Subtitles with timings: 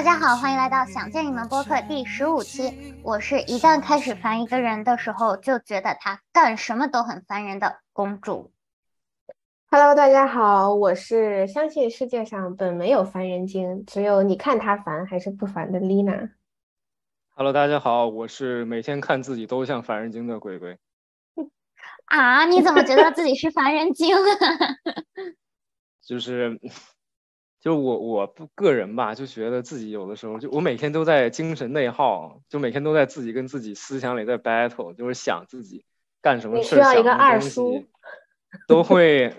[0.00, 2.94] 大家好，欢迎来到想见你们播客第十五期。
[3.02, 8.50] 我是一旦开始烦一个人的时候，就觉得他干什么都很烦人的公主。
[9.70, 16.30] Hello，大家好，我是相信世界上本没有烦人精，只有你看他烦还是不烦的 Lina。
[17.34, 20.78] Hello，大家好，我是每天看自己都像烦人精的鬼鬼。
[22.06, 24.16] 啊，你怎么觉得自己是烦人精？
[26.00, 26.58] 就是。
[27.60, 35.84] 就我我不个人吧，就觉得自己有的时候，就我每天都在精神内耗，就每天都在自己跟自己思想里在 battle，就是想自己
[36.22, 37.84] 干什么事，想个二叔，
[38.66, 39.36] 都会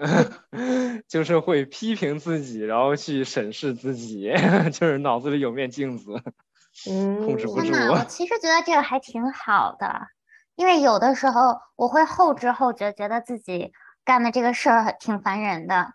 [1.09, 4.31] 就是会批评自己，然后去审视自己，
[4.71, 6.13] 就是脑子里有面镜子，
[7.25, 7.73] 控制不住。
[7.89, 10.07] 我其实觉得这个还挺好的，
[10.55, 13.73] 因为有的时候我会后知后觉，觉得自己
[14.05, 15.93] 干的这个事儿挺烦人的。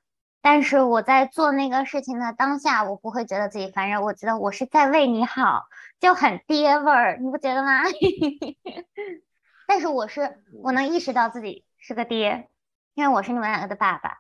[0.49, 5.65] 但是我在做那个事情的当下，我不会觉得自己烦人，我觉得我是在为你好，
[5.99, 7.83] 就很爹味儿，你不觉得吗？
[9.67, 12.49] 但是我是我能意识到自己是个爹，
[12.95, 14.19] 因为我是你们两个的爸爸。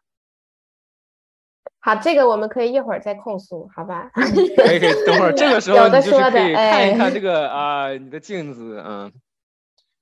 [1.78, 4.10] 好，这个我们可以一会儿再控诉，好吧？
[4.12, 9.12] 可以，可以，等会儿这个时候你就是可以看一看 这个啊，你的镜子，嗯。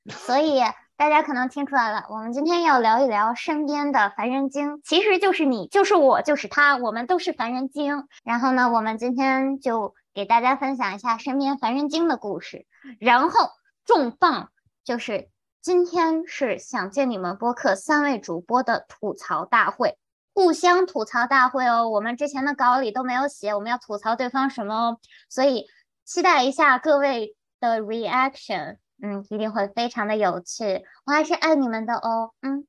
[0.09, 0.62] 所以。
[0.97, 8.06] 大家可能听出来了，我们今天要聊一聊身边的烦人精，其实就是你，就是我，就是他，我们都是烦人精。
[8.23, 12.65] 然后呢，我们今天就给大家分享一下身边烦人精的故事。
[13.00, 13.50] 然后
[13.84, 14.50] 重磅
[14.84, 15.28] 就是
[15.61, 19.98] 今天是想见你们播客三位主播的吐槽大会，
[20.33, 21.89] 互相吐槽大会哦。
[21.89, 25.67] 我们之前的稿里都没有写我们要吐槽对方什么哦，所以
[26.05, 28.77] 期待一下各位的 reaction。
[29.03, 32.31] 嗯，一定会非常的有趣，我还是爱你们的哦。
[32.43, 32.66] 嗯，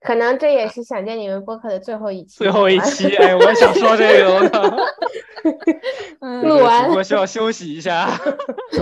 [0.00, 2.36] 可能这也是想见你们播客的最后一期。
[2.38, 4.40] 最后一期，哎，我想说这个
[6.42, 8.10] 录完，我需要休息一下，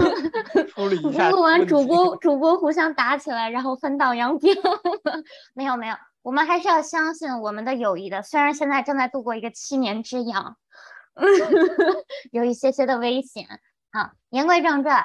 [0.69, 1.31] 处理一下。
[1.31, 4.51] 录完，主 播主播互相打起来，然后分道扬镳。
[5.55, 8.23] 没有没有，我们还是要相信我们的友谊的。
[8.23, 10.57] 虽然现在正在度过一个七年之痒，
[12.33, 13.47] 有一些些的危险。
[13.93, 15.05] 好，言归正传。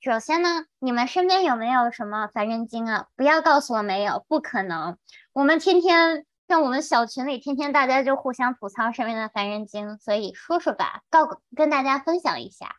[0.00, 3.08] 首先呢，你们身边有没有什么烦人精啊？
[3.16, 4.96] 不要告诉我没有，不可能。
[5.32, 12.76] 我们天天像我们小群里，天天大家就互相吐槽身边的烦人精，所以说说吧，告跟大家分享一下。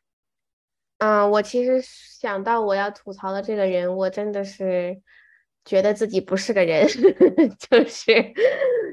[1.00, 5.02] 嗯，我其实想到我要吐槽的这个人，我真的是
[5.66, 6.88] 觉得自己不是个人，
[7.70, 8.34] 就是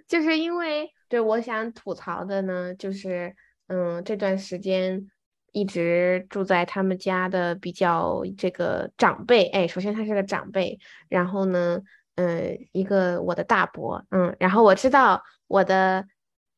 [0.09, 3.37] 就是因为对我想吐槽的呢，就是
[3.69, 5.09] 嗯这段时间。
[5.57, 10.79] 一直住在他们家的比较这个长辈，哎，首先他是个长辈，
[11.09, 11.81] 然后呢，
[12.17, 16.07] 嗯，一个我的大伯，嗯，然后我知道我的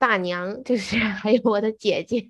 [0.01, 2.29] 大娘，就是 还有我的姐姐，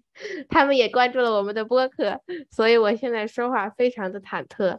[0.51, 2.21] 他们也关注了我们的播客，
[2.51, 4.79] 所以我现在说话非常的忐忑，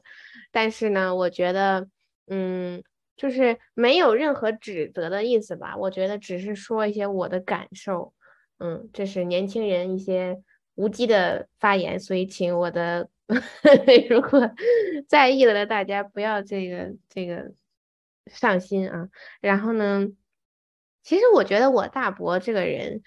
[0.51, 1.87] 但是呢，我觉得，
[2.27, 2.83] 嗯，
[3.17, 8.13] 就是没有任何指责的意思吧，我觉得只是说一些我的感受，
[8.59, 10.37] 嗯，这是年轻人一些。
[10.79, 13.09] 无稽的发言，所以请我的
[14.09, 14.49] 如果
[15.09, 17.51] 在意了的大家不要这个这个
[18.27, 19.09] 上心啊。
[19.41, 20.07] 然后呢，
[21.03, 23.01] 其实我觉得我大伯这个人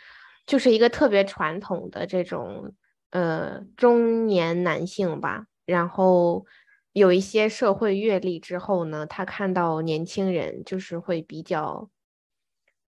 [0.44, 2.74] 就是一个特别传统的这种
[3.08, 5.46] 呃中年男性吧。
[5.64, 6.44] 然后
[6.92, 11.88] 有一些社会阅历之后呢，他看到年轻人就是会比较，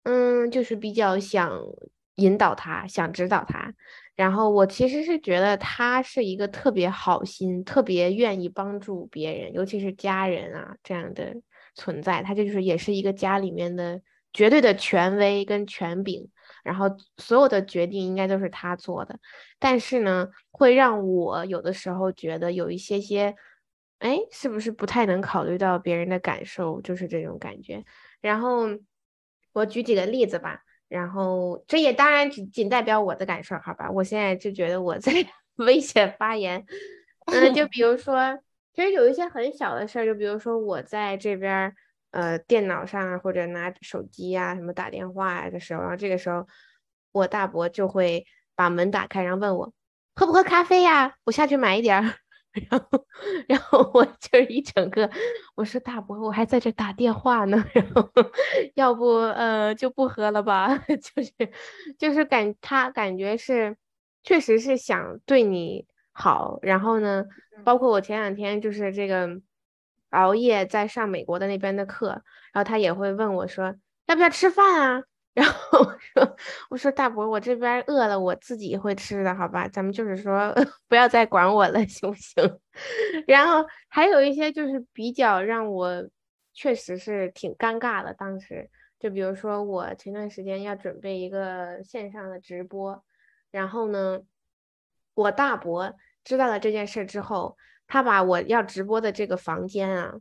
[0.04, 1.52] 嗯，就是比较想
[2.16, 3.74] 引导他，想指导他。
[4.20, 11.34] 然后我其实是觉得他是一个特别好心、特别愿意帮助别人，尤其是家人啊这样的
[11.74, 12.22] 存在。
[12.22, 14.02] 他就是也是一个家里面的
[14.34, 16.28] 绝对的权威跟权柄，
[16.66, 19.18] 然后所有的决定应该都是他做的。
[19.58, 23.34] 但是呢，会让我有的时候觉得有一些些，
[24.00, 26.82] 哎，是不是不太能考虑到别人的感受？
[26.82, 27.86] 就是这种感觉。
[28.20, 28.68] 然后
[29.54, 30.66] 我举几个例子吧。
[30.90, 33.90] 然后这也当然仅仅代表我的感受，好吧？
[33.90, 35.14] 我现在就觉得我在
[35.58, 36.66] 危险发言。
[37.28, 38.38] 嗯，就比如说，
[38.74, 41.74] 其实有一些很小的事儿，就比如说我在这边
[42.12, 46.48] 呃电脑上或者拿手机呀什么打电话啊的时候，然后这个时候
[47.12, 48.26] 我大伯就会
[48.56, 49.72] 把门打开，然后问我
[50.16, 51.16] 喝不喝咖啡呀？
[51.26, 52.16] 我下去买一点儿。
[52.70, 53.06] 然后，
[53.48, 55.10] 然后我就是一整个，
[55.56, 58.10] 我说大伯，我还在这打电话呢， 然后
[58.74, 61.32] 要不呃就不喝了吧， 就是
[61.98, 63.78] 就是感他感觉是，
[64.24, 66.58] 确实是想对你好。
[66.64, 67.24] 然后呢，
[67.64, 69.30] 包括我前两天就是这个
[70.10, 72.10] 熬夜在上美国的那边的课，
[72.52, 73.76] 然后他也会问我说
[74.08, 75.04] 要不要吃饭啊？
[75.34, 76.36] 然后我说
[76.70, 79.68] 我说大伯，我这边饿了，我自己会吃的，好吧？
[79.68, 80.54] 咱们就是说
[80.90, 82.60] 不要再管我了，行不行？
[83.28, 86.10] 然后还有一些就是比较让我
[86.54, 93.02] 确实是挺尴尬的，当时就比如说我前段时间要准备一个线上的直播，
[93.52, 94.20] 然后呢，
[95.14, 95.94] 我大伯
[96.24, 97.56] 知道了这件事之后，
[97.88, 100.16] 他把我要直播的这个房间啊。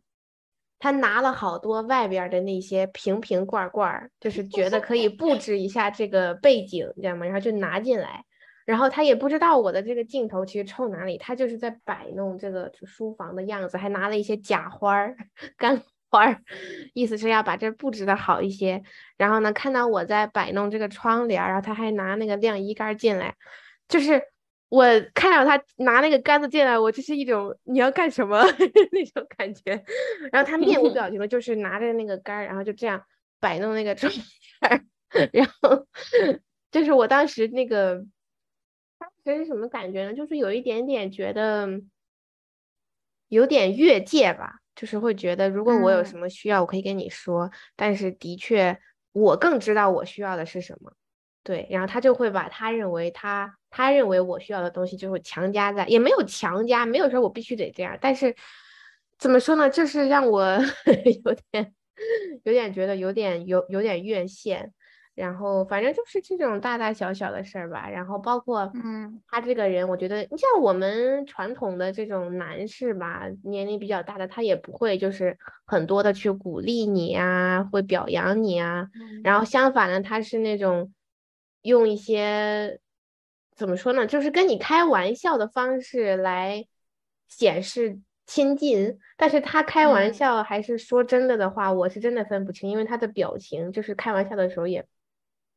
[0.79, 7.27] 他拿了好多外边的那些瓶瓶罐罐，就是觉得可以布置一下这个背景，你知道吗？
[7.27, 8.25] 然后就拿进来，
[8.65, 15.17] 然后他也不知道我的这个镜头其实冲哪里，他就是在摆弄这个书房的样子，还拿了一些假花儿、
[15.59, 16.43] 干花儿，
[16.95, 18.83] 意思是要把这布置的好一些。
[19.17, 23.35] 然后呢，看到我在摆弄这个窗帘，然后他还拿那个晾衣杆进来，
[23.89, 24.23] 就是。
[24.69, 24.85] 我
[25.15, 28.43] 看到他拿那个杆子进来，我就是一种你要干什么
[28.93, 29.83] 那种感觉。
[30.31, 33.03] 然后他面无表情的，就是拿着那个杆儿，然后就这样
[33.41, 34.87] 摆弄那个窗帘。
[35.33, 35.87] 然后
[36.71, 38.05] 就是我当时那个
[38.99, 40.13] 当时是什么感觉呢？
[40.13, 41.67] 就是有一点点觉得
[43.29, 47.51] 有点越界吧，就是会觉得如果我有什么需要，我可以跟你说。
[47.75, 48.79] 但是的确，
[49.13, 50.93] 我更知道我需要的是什么。
[51.43, 58.35] 对，然后他就会把他认为他他认为我需要的东西，就是强加在，也没有强加，没有说我必须得这样，但是
[59.19, 60.59] 怎么说呢，就是让我
[61.25, 61.75] 有点
[62.45, 64.73] 有点觉得有点有有点越线，
[65.15, 75.37] 然后反正就是这种大大小小的事儿吧，然后包括嗯，他这个人，我觉得你像我们传统的这种男士吧，年龄比较大的，他也不会就是
[75.67, 78.89] 很多的去鼓励你啊，会表扬你啊，
[79.25, 80.93] 然后相反呢，他是那种。
[81.63, 82.79] 用一些
[83.59, 86.65] 怎么说呢，就是跟你开玩笑的方式来
[87.27, 94.87] 显示亲近，但是他开玩笑还是说真的的话，我是真的分不清，因为他的表情就是开玩笑的时候也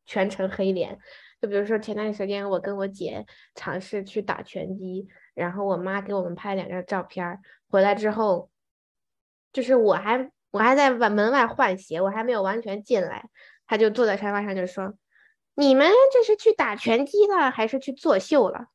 [0.08, 0.98] 全程黑脸。
[1.40, 7.38] 就比如说前段时间我跟我姐尝试去打拳击，然后我妈给我们拍两张照片，
[7.70, 8.50] 回来之后，
[9.54, 13.30] 就是我还我还在外门外换鞋，我还没有完全进来，
[13.68, 14.96] 他就坐在沙发上就说。
[15.56, 18.68] 你们这是去打拳击了，还是去作秀了？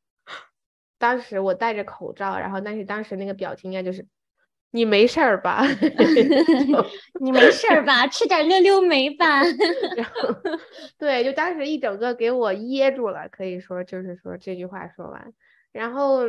[0.99, 4.06] 当时我戴着口罩，然后但是当时那个表情应该就是
[4.70, 5.62] 你没事儿吧？
[7.20, 8.06] 你没事儿吧？
[8.06, 9.43] 吃点溜溜梅吧。
[9.96, 10.34] 然后
[10.99, 15.32] 对，就当时一整个给我噎住了，可以说就是说这句话说完，
[15.73, 16.23] 然后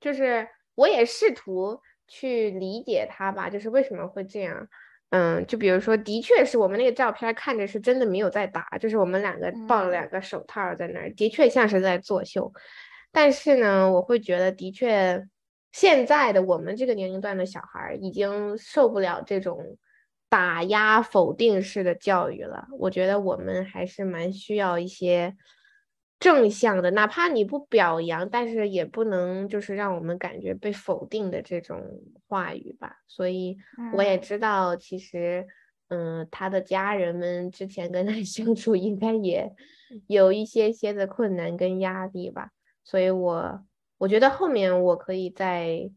[0.00, 4.68] 就是我也试图去理解他吧，就是为什么会这样。
[5.12, 12.50] 嗯，就比如说，的确是我们那个照片看着是真的没有在打，就是我们两个抱了两个手套在那儿，的确像是在作秀。
[13.12, 15.22] 但是呢，我会觉得，的确
[15.70, 19.76] 现在的我们这个年龄段的小孩已经受不了这种
[20.30, 22.66] 打压、否定式的教育了。
[22.78, 25.36] 我觉得我们还是蛮需要一些。
[26.22, 31.82] 正向的，哪怕你不表扬，但是也不能就是让我们感觉被否定的这种
[32.28, 32.98] 话语吧。
[33.08, 33.56] 所以
[33.92, 35.44] 我也知道，其实，
[35.88, 39.52] 嗯，他的家人们之前跟他 相处，应该也
[40.06, 42.50] 有一些些的困难跟压力吧。
[42.84, 43.64] 所以我
[43.98, 45.90] 我觉得后面我可以再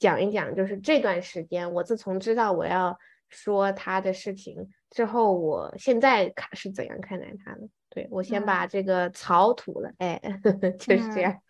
[0.00, 2.98] 讲一讲，就是这段时间，我自从知道我要
[3.28, 7.68] 说他的事情之后，我现在看是怎样看待他的。
[7.94, 10.20] 对我先把这个草吐了，哎，
[10.80, 11.40] 就是这样。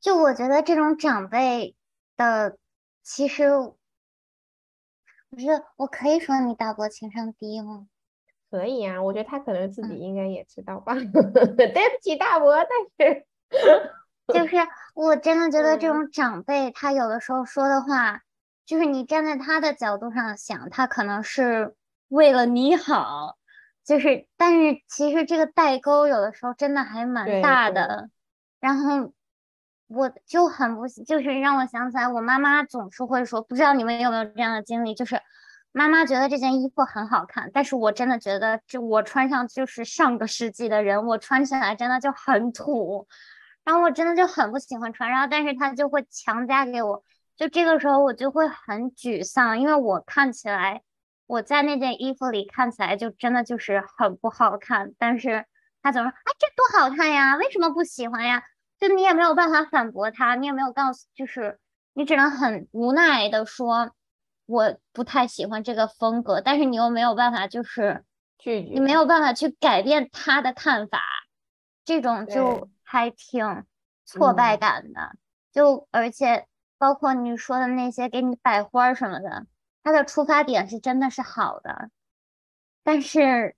[0.00, 1.76] 就我觉得这种长辈
[2.16, 2.56] 的，
[3.02, 3.48] 其实
[5.30, 7.86] 不是我可以说你大伯情商低吗？
[8.50, 10.94] 可以啊，我觉得他可能自己应该也知道吧。
[10.98, 12.56] 对不起大伯，
[12.98, 13.26] 但是
[14.34, 14.56] 就是
[14.94, 18.22] 我真的觉得这种长辈，他有的时候说的话，
[18.66, 21.76] 就是你站在他的角度上想，他可能是
[22.08, 23.36] 为了你好。
[23.84, 28.08] 就是，但是其实这个代沟有的时候真的还蛮大的。
[28.60, 29.12] 然后
[29.88, 35.20] 我就很不，就是让我想起来，我妈妈总是会说，不知道你们有没有这样的经历，就是
[35.72, 43.08] 妈妈觉得这件衣服很好看，但是我真的觉得这我穿上就是上个世纪的人，我穿起来真的就很土，
[43.64, 47.02] 然后我真的就很不喜欢穿，然后但是她就会强加给我，
[47.36, 50.82] 就这个时候我就会很沮丧，因为我看起来。
[51.30, 55.46] 我在那件衣服里看起来就真的就是很不好看，但是
[55.80, 58.42] 他总说，哎，这多好看呀，为什么不喜欢呀？
[58.80, 61.60] 就你也没有办法反驳他，你也没有告诉，就是
[61.92, 63.92] 你只能很无奈的说，
[64.46, 68.04] 我不太喜欢这个风格，但是你又没有办法，就是
[68.36, 71.00] 拒绝，你没有办法去改变他的看法，
[71.84, 73.64] 这种就还挺
[74.04, 75.12] 挫败感的。
[75.52, 76.46] 就而且
[76.76, 79.46] 包括你说的那些给你摆花什么的。
[79.82, 81.90] 他的出发点是真的是好的，
[82.82, 83.54] 但是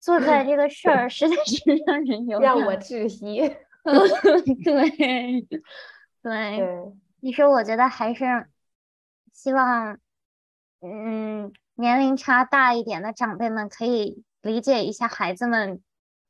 [0.00, 3.56] 做出来这个事儿实在是让人有让我窒 息。
[3.84, 5.60] 对对
[6.22, 8.46] 对，其实我觉得还是
[9.32, 9.98] 希望，
[10.80, 15.82] 嗯，年龄差大一点的长辈们可以理解一下孩子们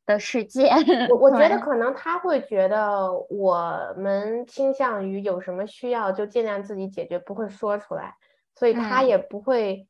[0.07, 0.71] 的世界。
[1.11, 8.17] 我 我觉得可能他会觉得我们倾向于有什么需要就尽量自己解决，不会说出来，
[8.55, 9.07] 所以他嗯。
[9.09, 9.87] 也不会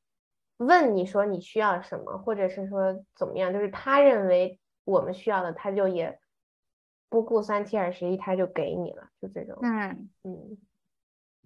[0.57, 6.19] 问你说你需要什么，或者是说怎么样，就是他认为我们需要的，他就也
[7.09, 10.11] 不顾三七二十一，他就给你了，就这种，嗯。
[10.23, 10.59] 嗯，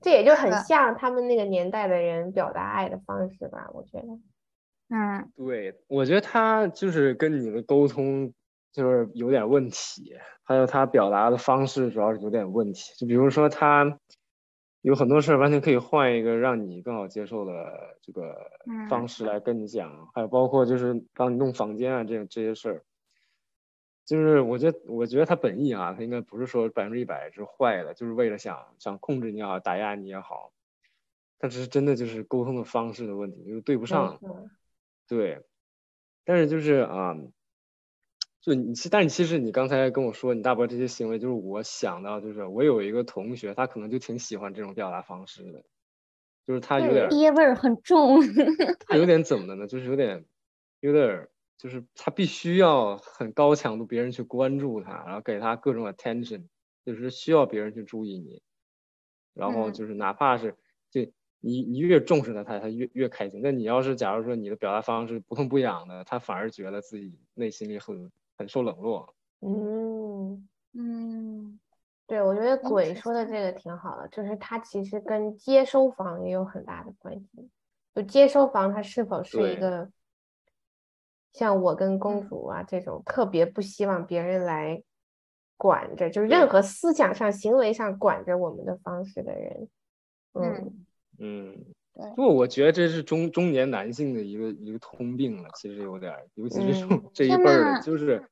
[0.02, 4.06] 这也就很像他们那个年代的人表达爱的方式吧，我觉得。
[4.88, 5.32] 嗯。
[5.34, 8.32] 对，我觉得他就是跟你的沟通
[8.72, 12.92] 就是有点问题，还有他表达的方式主要是有点问题。
[12.96, 13.98] 就比如说他
[14.86, 22.84] 有很多事儿完全可以换一个让你更好接受的这个嗯方式来跟你讲，还有包括就是帮你弄房间啊这这些事儿，
[24.04, 30.52] 就是我觉得我觉得他本意啊，他应该不是说百分之一百是坏的，就是为了想想控制你也好，打压你也好，
[31.40, 34.16] 他只是真的就是沟通的方式的问题，就是对不上。
[34.20, 34.48] 错。
[35.08, 35.42] 对，
[36.24, 37.16] 但是就是啊、
[38.46, 45.64] 就你其，但是其实你刚才跟我说你大伯这些行为，就是我想到，就是我有一个同学，他可能就挺喜欢这种表达方式的，
[46.46, 48.20] 就是他有点儿，爹味儿很重。
[48.86, 49.66] 他有点怎么的呢？
[49.66, 50.24] 就是有点，
[50.78, 56.46] 有点儿，就是他必须要很高强度别人去关注他，然后给他各种 attention，
[56.84, 58.42] 就是需要别人去注意你，
[59.34, 60.56] 然后嗯就是哪怕是
[60.92, 61.00] 就
[61.40, 63.42] 你你越重视他，他他越越开心。
[63.42, 69.14] 但你要是假如说你的表达方式不痛不痒的，他反而觉得自己内心里很很受冷落。
[69.40, 70.48] 嗯。
[70.78, 71.58] 嗯
[72.06, 77.50] 对，我觉得鬼说的这个挺好的，就是它其实跟接收房也有很大的关系。
[77.94, 79.90] 就接收房，它是否是一个
[81.32, 84.82] 像我跟公嗯主啊这种特别不希望别人来
[85.56, 89.68] 管着，就是任何思想上、行为上管着我们的方式的人。
[90.34, 90.86] 嗯，
[91.18, 91.64] 嗯
[92.14, 98.22] 不过我觉得这是中中年男性的一个一个通病了，其实有点儿，尤其是这嗯这一辈儿的，就是，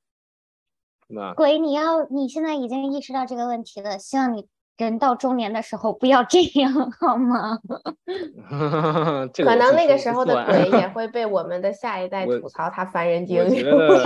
[1.09, 1.35] 对吧？
[1.35, 7.59] 鬼，你要你现在已经意识到这个问题了，希望你人到中年的时候不要这样， 好吗？
[9.33, 13.49] 这个可能那个时候的鬼也 会被我们的下一代吐槽他烦人精我。
[13.49, 14.04] 觉得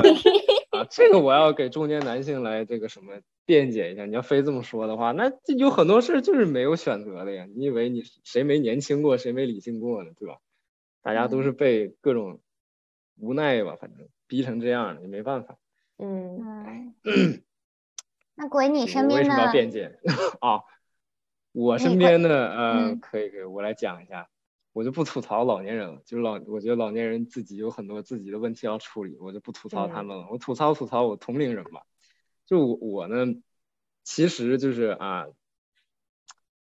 [0.70, 3.14] 啊，这个我要给中年男性来这个什么
[3.48, 4.04] 辩解一下。
[4.04, 7.48] 你要非这么说的话，那这有很多事就是没有选择的呀。
[7.56, 10.10] 你以为你谁没年轻过，谁没理性过呢？
[10.18, 10.36] 对吧？
[11.00, 12.40] 大家都是被各种
[13.16, 15.56] 无奈吧，反正逼成这样的，也没办法。
[15.96, 17.42] 嗯，嗯，
[18.34, 19.98] 那鬼，你身边我为什么要的辩解
[20.40, 20.60] 啊？
[21.52, 24.28] 我身边的呃，嗯可以可以，我来讲一下。
[24.74, 30.28] 我就不吐槽老年人了，就是老，我觉得老年人自己有很多自己的问题要处理，我就不吐槽他嗯们了。
[30.30, 31.82] 我吐槽吐槽我同龄人吧，
[32.48, 33.26] 就我我呢，
[34.04, 35.26] 其实就是啊，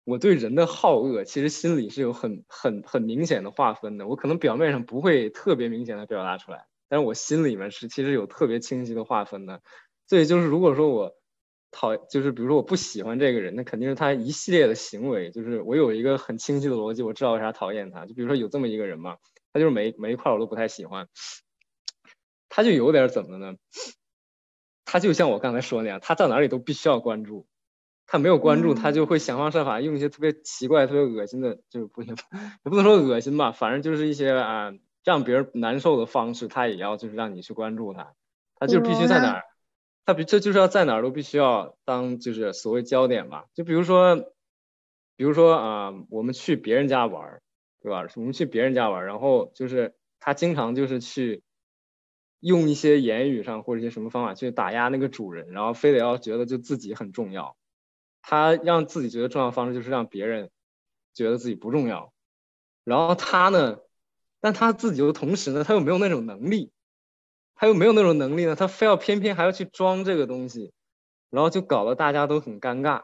[0.03, 4.07] 我对人的好恶其实心里是有很很很明显的划分的。
[4.07, 9.61] 我可能表面上不会特别明显的表达出来，但是我心里面是其实有特别清晰的划分的。
[10.07, 11.15] 所以就是如果说我
[11.69, 18.07] 讨，就是比如说我不喜欢这个人，那肯定是他一系列的行为，就是我有一个很清晰的逻辑，我知道为啥讨厌他。
[18.07, 19.17] 就比如说有这么一个人嘛，
[19.53, 21.07] 他就是每每一块我都不太喜欢，
[22.49, 23.53] 他就有点怎么呢？
[24.91, 27.45] 他就像我刚才说那样，他到哪里都必须要关注，
[28.07, 32.15] 他没有关注，他就会想方设法用一些特别奇怪、特别恶心的，就是不 也
[32.63, 38.15] 不能说恶心吧，反正就是一些啊让别人难受的方式，他也要就是让你去关注他，
[38.55, 39.43] 他就必须在哪儿。
[40.05, 44.15] 他比这就是要在哪儿都必须要当就是所谓焦点吧，就比如说，
[45.15, 47.41] 比如说啊、我们去别人家玩，
[47.83, 48.07] 对吧？
[48.15, 51.43] 我们去别人家玩，然后就是他经常就是去
[52.39, 57.57] 用一些言语上或者一些什么方法去打压那个主人，然后非得要觉得就自己很重要，
[58.21, 60.49] 他让自己觉得重要的方式就是让别人
[61.13, 62.13] 觉得自己不重要，
[62.83, 63.79] 然后他呢，
[64.39, 66.71] 但他自己又同时呢，他又没有那种能力。
[67.61, 70.71] 他又没有那种能力呢，他非要偏偏还要去装这个东西，
[71.29, 73.01] 然后就搞得大家都很尴尬。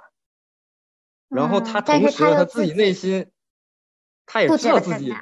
[1.27, 3.29] 然后他同时他自己内心，
[4.25, 5.13] 他也不知道自己，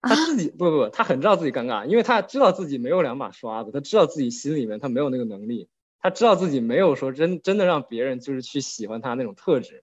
[0.02, 9.82] 他自己不不不，他很知道自己尴尬，因为他知道自己没有两把刷子，他知道自己心里面他没有那个能力，他知道自己没有说真真的让别人就是去喜欢他那种特质，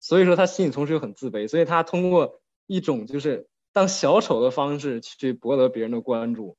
[0.00, 6.56] 所以说他心里同时又很自卑，所以他通过一种就是当小丑的方式去博得别人的关注。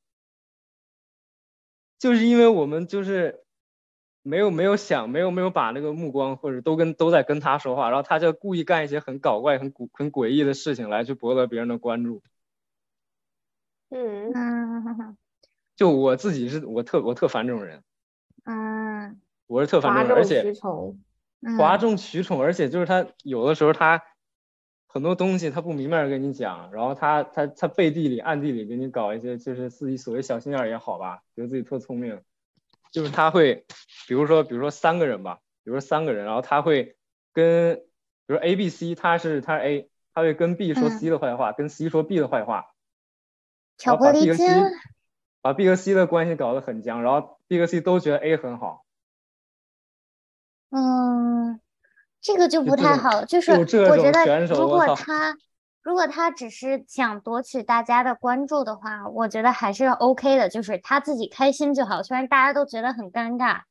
[1.98, 3.44] 就是因为我们就是
[4.22, 12.22] 没有没有想没有没有把那个目光或者都跟都在跟他说话，然后他就故意干一些很搞怪、很古很诡异的事情来去博得别人的关注。
[13.90, 15.18] 嗯，嗯，
[15.76, 17.84] 就我自己是我特我特烦这种人，
[18.46, 19.20] 嗯。
[19.48, 21.00] 我是特烦这哗种人，而众且取宠，
[21.42, 21.58] 嗯。
[21.58, 24.04] 哗众取宠，而且就是他有的时候他
[24.88, 32.22] 很多东西他不明面儿跟你讲，然后他他他背地里暗地里给你搞一些就是自己所谓小心眼儿也好吧，觉得自己特聪明，
[32.92, 33.66] 就是他会
[34.08, 36.98] 比如说比如说三个人吧，比如说三个人，然后他会
[37.32, 37.78] 跟
[38.26, 40.92] 比如 A B C 他是他是 A，他会跟 B 说嗯。
[40.92, 42.66] C 的坏话，跟 C 说 B 的坏话，
[43.78, 44.64] 巧克力和 C 精，
[45.42, 48.84] 把 B 和 C 的关系搞得很僵，然后 B 和 C 都觉得 A 很好。
[50.70, 51.60] 嗯，
[52.22, 55.38] 这个就不太好，就是我觉得如果他
[55.82, 62.04] 如果他只是想夺取大家的关注的话，我觉得还是 OK 的，就是他自己开心就好。
[62.04, 63.62] 虽然大家都觉得很尴尬，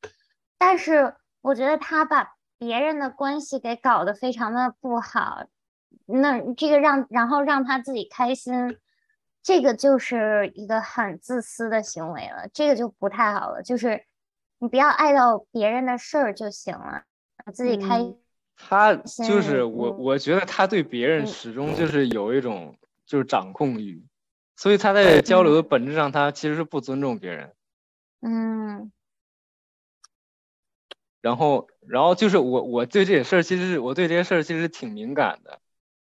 [0.56, 5.44] 但是我觉得他把别人的关系给搞得非常的不好，
[6.06, 8.78] 那这个让然后让他自己开心，
[9.46, 13.62] 这个就是一个很自私的行为了，这个就不太好了。
[13.62, 14.04] 就是
[14.58, 17.04] 你不要碍到别人的事儿就行了，
[17.54, 18.00] 自己开。
[18.00, 18.18] 嗯
[18.56, 24.02] 他就是我，嗯我觉得他对别人嗯始终就是有一种就是掌控欲，
[24.56, 27.52] 所以他在交流的本质上，他其实是不尊重别人。
[28.22, 28.90] 嗯
[31.20, 35.60] 然后，然后就是我，我对这些事儿，其实我对这些事儿其实挺敏感的。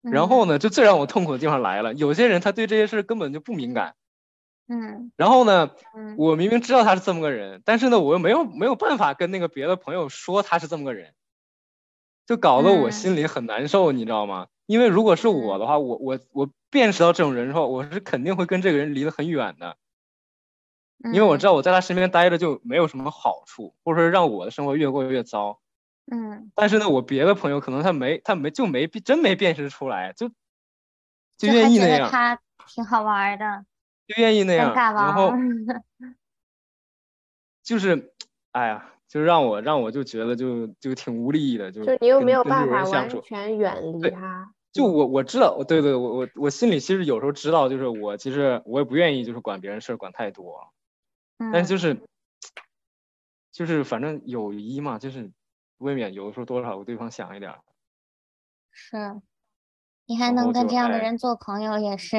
[0.07, 3.95] 嗯，然后呢，就最让我痛苦的地方来了，有些人他对这些事儿根本就不敏感。
[4.69, 11.15] 嗯然后呢，嗯我明明知道他是这么个人，但是呢，我又没有没有办法跟那个别的朋友说他是这么个人，
[12.27, 14.49] 就搞得我嗯心里很难受，你知道吗？
[14.67, 19.77] 因为如果是我的话，我我我辨识到这种人之后，我是肯定会跟这个人离得很远的，
[21.13, 25.61] 因为我知道我在他身边待着就没有什么好处，或者说让我的生活越过越糟。
[26.11, 30.29] 嗯，但是呢，我别的朋友可能他没他没就没真没辨识出来，就
[31.37, 33.65] 就愿意那样，他挺好玩的，
[34.07, 35.33] 就愿意那样，然后。
[37.67, 38.13] 就是，
[38.53, 43.11] 哎呀，就让我让我就觉得就就挺无力的，就就你又没有办法完。
[43.23, 44.53] 全远离他。
[44.73, 50.73] 就我我知道，对对，我我我心里其实有时候知道，就是我其实我也不愿意就是管别人事儿管太多，
[51.39, 52.01] 但是嗯就是
[53.51, 55.33] 就是反正友谊嘛，就是
[55.79, 57.61] 未免有的时候多少为对方想一点儿。
[58.71, 59.21] 是，
[60.07, 62.17] 你还能跟这样的哎人做朋友也是。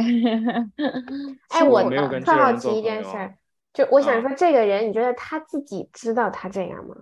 [1.50, 3.38] 哎，我没有跟特好奇一件事儿，
[3.74, 6.96] 就我想啊说，这个人你觉得他自己知道他这样吗？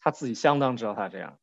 [0.00, 1.38] 他自己相当知道他这样。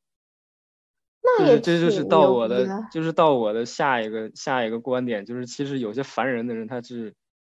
[1.21, 7.15] 那也就是这就是到我的，就是到我的下一个下一个观点，就是其实有些烦人的人，他是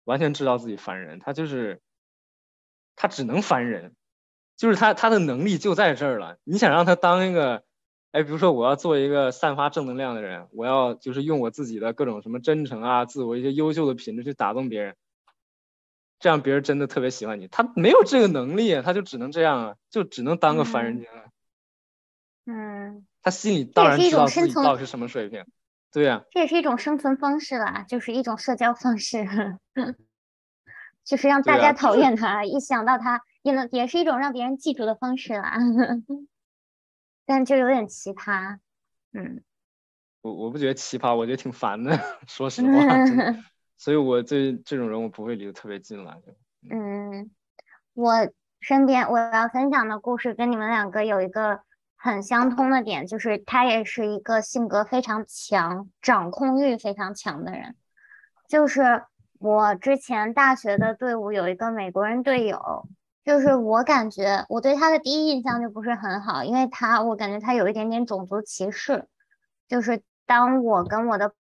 [0.05, 1.81] 完全知道自己烦人，他就是
[2.95, 3.93] 他只能烦人，
[4.57, 6.37] 就是他他的能力就在这儿了。
[6.43, 7.63] 你想让他当一个，
[8.11, 14.95] 哎，比如说我要做一个散发正能量的人，我要就是用我自己的各种什么真诚啊、自我一些优秀的品质去打动别人，
[16.19, 17.47] 这样别人真的特别喜欢你。
[17.47, 21.23] 他没有这个能力啊，他就只能这样啊，就只能当个凡人嗯精啊。
[22.49, 25.45] 嗯，他心里这当然知道自己到底是什么水平，
[25.91, 29.27] 对呀、这也是一种生存方式啦，就是一种社交方式，
[31.03, 35.57] 就是让大家讨对啊就是厌他，一想到他也能也是一种让别人记住的方式啦。
[37.25, 38.57] 但就有点奇葩，
[39.13, 39.41] 嗯。
[40.21, 42.83] 我我不觉得奇葩，我觉得挺烦的， 说实话，
[43.77, 46.21] 所以我对这种人我不会离得特别近了。
[46.69, 47.31] 嗯，
[47.93, 48.11] 我
[48.59, 51.61] 身边我要分享的故事跟你们两个有一个
[51.95, 57.77] 很相通的点，就是他也是一个性格非常强、掌控欲非常强的人。
[58.49, 59.03] 就是
[59.39, 62.89] 我之前大学的队伍有一个美国人队友，
[63.27, 69.05] 就是我感觉我对他的第一印象就不是很好，因为他我感觉他有一点点种族歧视。
[69.67, 71.33] 就是当我跟我的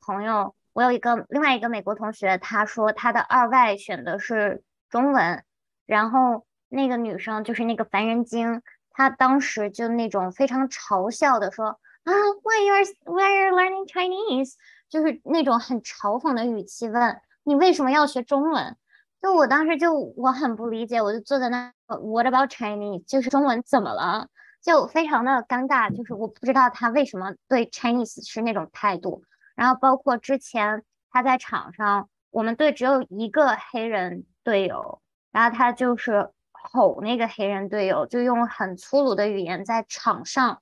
[0.00, 5.42] 朋友，我有一个另外一个美国同学，他说他的二外选的是中文，
[5.84, 12.12] 然后那个女生就是那个烦人精，她当时就那种非常嘲笑的说啊
[12.44, 14.52] ，Why you are Why are you learning Chinese？
[14.88, 18.76] 就是那种很嘲讽的语气问你为什么要学中文？
[19.24, 23.06] 就我当时就我很不理解，我就坐在那，What about Chinese？
[23.06, 24.28] 就是中文怎么了？
[24.60, 29.24] 就非常的尴尬，就是我不知道他为什么对 Chinese 是那种态度。
[29.54, 35.00] 然后包括之前他在场上，我们队只有一个黑人队友，
[35.32, 40.60] 然后他就是吼那个黑人队友，就用很粗鲁的语言在场上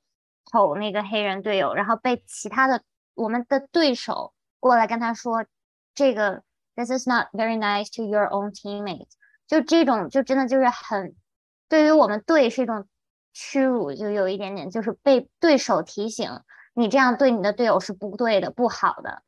[0.53, 2.81] 吼那个黑人队友，然后被其他的
[3.15, 5.45] 我们的对手过来跟他说，
[5.97, 6.45] 这个
[6.75, 9.09] This is not very nice to your own teammate。
[9.47, 11.15] 就这种就真的就是很，
[11.69, 12.87] 对于我们队是一种
[13.33, 16.41] 屈辱，就有一点点就是被对手提醒。
[16.75, 19.23] 你这样对你的队友是不对的，不好的。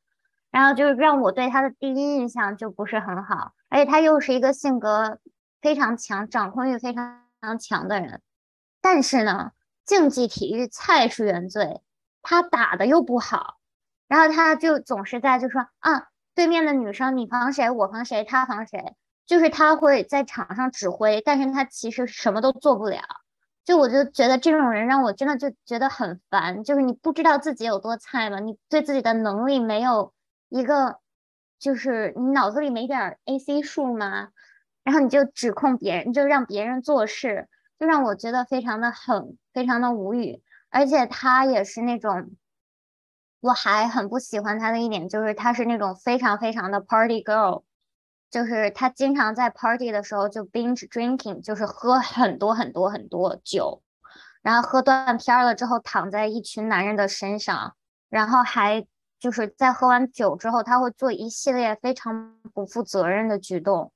[0.51, 5.19] 然后就是让我对他的第一印象就不是很好，而且他又是一个性格
[5.61, 8.23] 非常强、掌控欲非常强的人。
[8.81, 9.51] 但是呢，
[9.85, 11.83] 竞技体育菜是原罪，
[12.23, 13.57] 他打的又不好，
[14.09, 18.95] 然后他就总是在就说啊，对面的女生你防谁，我防谁，他防谁，
[19.27, 23.03] 就是他会在场上指挥，但是他其实什么都做不了。
[23.65, 28.39] 就我就觉得这种人让我真的就觉得很烦，就是你不知道自己有多菜吗？
[28.39, 30.13] 你对自己的能力没有。
[30.51, 30.99] 一个
[31.59, 34.29] 就是你脑子里没点 A C 数吗？
[34.85, 40.43] 然后你就指控别人，就让别人做事，就让我觉得非常的狠，非常的无语。
[40.69, 42.33] 而且他也是那种，
[43.45, 47.65] 我还很不喜欢他的一点就是他是那种非常非常的 Party Girl，
[48.31, 53.83] 就是他经常在 Party 的时候就 binge drinking，就是喝很多很多很多酒，
[54.41, 57.75] 然后喝断片了之后躺在一群男人的身上，
[58.09, 58.87] 然后还。
[59.21, 63.91] 就是在喝完酒之后，他会做一系列非常不负责任的举动。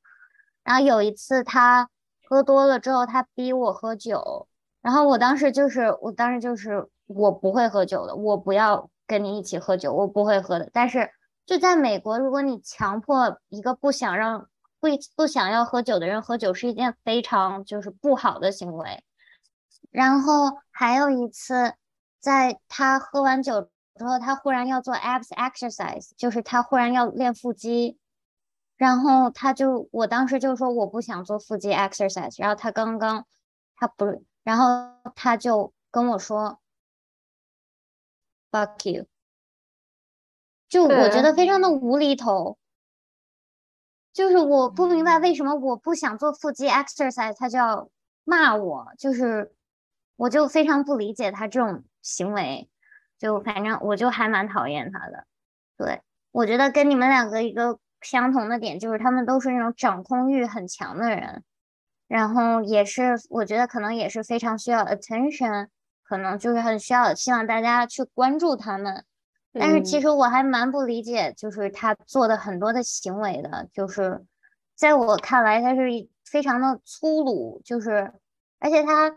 [0.65, 1.91] 然后有一次他
[2.27, 4.49] 喝多了之后，他逼我喝酒，
[4.81, 10.71] 然后我当时就是，我当时就是我不会喝酒的，我不要跟你一起喝酒，我不会喝的。
[10.73, 11.11] 但是
[11.45, 19.03] 就在美国，如果你强迫一个不想让不不想要喝酒的人喝酒，是一件非常就是不好的行为。
[19.91, 21.75] 然后还有一次，
[22.21, 23.69] 在他喝完酒。
[23.99, 27.99] 之后他忽然要做 abs exercise，就是他忽然要练腹肌，
[28.77, 33.27] 然后他就，我当时就说我不想做腹肌 exercise，然后他刚刚
[33.75, 34.65] 他不，然后
[35.17, 36.61] 他就跟我说
[38.51, 39.07] fuck you，
[40.69, 41.35] 就我觉得。
[41.35, 42.59] 非常的无厘头，
[44.13, 47.89] 就是我不明白为什么我不想做腹肌 exercise，他就要
[48.25, 49.55] 骂我，就是
[50.17, 52.69] 我就非常不理解他这种行为。
[53.19, 55.27] 就反正我就还蛮讨厌他的，
[55.77, 61.43] 对我觉得跟你们两个一个相同的点就是他们都是那种掌控欲很强的人，
[62.07, 65.67] 然后也是我觉得可能也是非常需要 attention，
[66.09, 69.05] 可能就是很需要希望大家去关注他们，
[69.53, 74.25] 但是其实我还蛮不理解就是他做的很多的行为的，就是
[74.75, 75.83] 在我看来他是
[76.25, 78.13] 非常的粗鲁，就是
[78.59, 79.15] 而且他。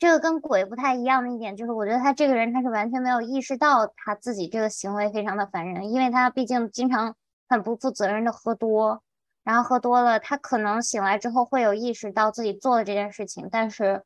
[0.00, 7.16] 这个跟鬼不太一样的一点就是，我觉得他这个人他是完全没有意识到他自己这个行为非常的烦人，因为他毕竟经常
[7.48, 9.02] 很不负责任的喝多，
[9.42, 14.04] 然后喝多了，他可能醒来之后会有意识到自己做了这件事情，但是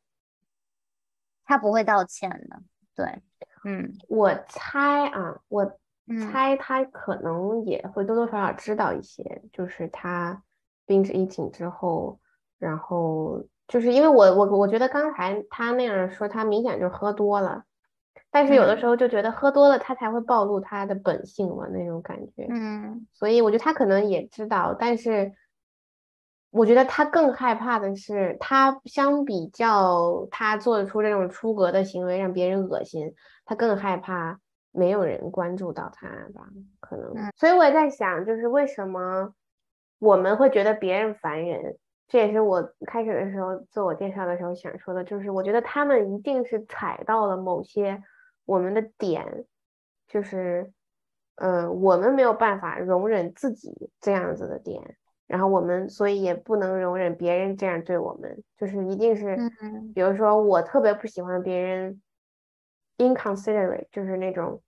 [1.45, 2.61] 他不会道歉的。
[2.95, 3.21] 对，
[3.65, 5.65] 嗯，我猜啊，我
[6.29, 10.43] 猜他可能也会多多少少知道一些，就是他
[10.87, 12.19] binge eating 之后，
[12.59, 13.43] 然后。
[13.65, 17.63] 就是因为我我我觉得刚才他那样说，他明显就是喝多了，
[18.29, 25.31] 但是有的时候就觉得喝多了他才会暴露他的本性嘛那种感觉，嗯，所以我觉得他可能也知道，但是
[26.53, 34.39] 我觉得他更害怕的是，他相比较他做出这种出格的行为让别人恶心，他更害怕
[34.71, 36.47] 没有人关注到他吧，
[36.79, 39.33] 可能，所以我也在想，就是为什么
[39.97, 41.75] 我们会觉得别人烦人。
[42.07, 48.03] 这也是我开始的时候自我介绍的时候想说的，就是我觉得他们一定是踩到了某些
[48.45, 49.45] 我们的点，
[50.07, 50.71] 就是，
[51.37, 54.95] 呃，我们没有办法容忍自己这样子的点，
[55.33, 59.35] 然后我们所以也不能容忍别人这样对我们，就是一定是，
[59.95, 62.01] 比如说我特别不喜欢别人
[62.97, 64.61] inconsiderate，就是那种。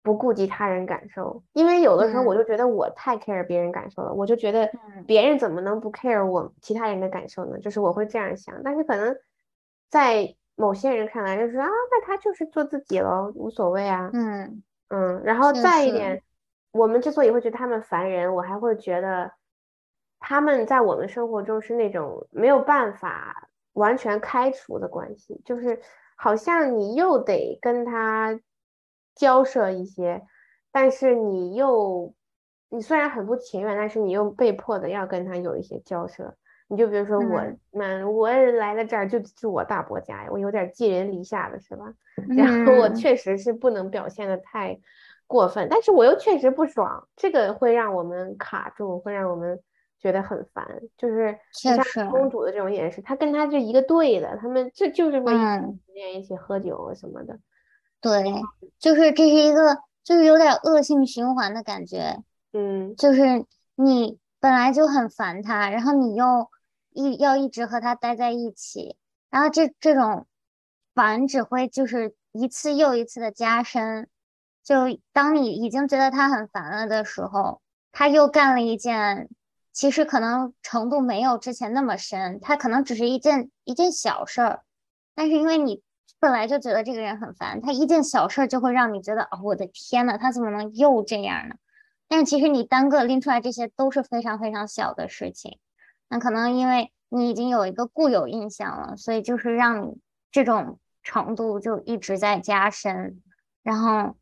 [0.00, 4.70] 不顾及他人感受，因为有的时候我就觉得我太 care 别人感受了，我就觉得
[5.06, 7.58] 别人怎么能不 care 我其他人的感受呢？
[7.58, 9.14] 就是我会这样想，但是可能
[9.90, 14.08] 在某些人看来就是啊，那他就是做自己了，无所谓啊。
[14.14, 16.22] 嗯嗯，然后再一点，
[16.70, 19.30] 我们之所以会觉得他们烦人，我还会觉得
[20.20, 25.80] 他们在我们生活中是那种没有办法完全开除的关系，就是
[26.16, 28.38] 好像你又得跟他。
[29.18, 30.22] 交涉一些，
[30.70, 32.14] 但是你又，
[32.68, 36.36] 你虽然很不情愿，但是你又被迫的要跟他有一些交涉。
[36.68, 41.92] 你就比如说我，那我来了这儿就是我大伯家呀，我有点寄人篱下的是吧？
[42.28, 44.78] 然后我确实是不能表现的太
[45.26, 49.60] 过分，但是我又确实不爽，这个会让我们卡住，会让我们
[49.98, 50.66] 觉得很烦。
[50.96, 51.78] 就是像
[52.10, 55.32] 公主的这种也是，她跟他是一个队的，他们就就是会
[55.94, 57.38] 练一起喝酒什么的。
[58.00, 58.22] 对，
[58.78, 62.22] 就是这是一个，就是有点恶性循环的感觉。
[62.52, 66.48] 嗯，就是你本来就很烦他，然后你又
[66.90, 68.96] 一要一直和他待在一起，
[69.30, 70.26] 然后这这种
[70.94, 74.08] 烦只会就是一次又一次的加深。
[74.62, 79.28] 就当你已经觉得他很烦了的时候，他又干了一件，
[79.78, 84.62] 其实可能程度没有之前那么深，他可能只是一件一件小事儿，
[85.14, 85.84] 但是因为你
[86.18, 91.54] 本来就觉得这个人很烦，他一件小事儿就会让你觉得，哦，我的天呐，他怎么能又这样呢？
[92.08, 95.60] 但是其实你单个拎出来这些都是非常非常小的事情，
[96.08, 100.00] 那可能因为你已经有一个固有印象了，所以就是让你
[100.32, 103.22] 这种程度就一直在加深，
[103.62, 104.16] 然后。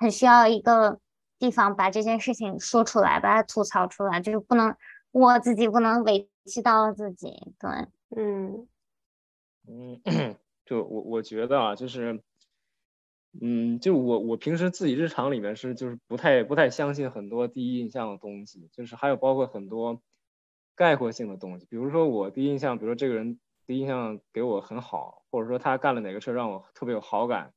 [0.00, 0.98] 很需要一个
[1.42, 4.76] 地方把这件事情说出来，把它吐槽出来，就是不能
[5.10, 7.30] 我自己不能委屈到了自己。
[7.58, 7.68] 对，
[8.16, 8.68] 嗯
[9.66, 10.00] 嗯，
[10.64, 12.22] 就我我觉得啊，就是，
[13.40, 20.00] 嗯，就我我平时自己日常里面是就是不太不太相信很多第一印象的东西，就是还有包括很多
[20.76, 27.52] 概括性的东西，比如说我第一印象，比如说这个人第一印象给我很好，或者说他干了哪个事让我特别有好感。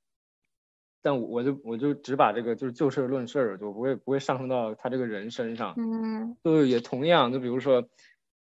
[1.06, 5.76] 但我就我就只把这个就是就事论事，就不会不会上升到他这个人身上。
[5.78, 7.84] 嗯，就也同样，就比如说，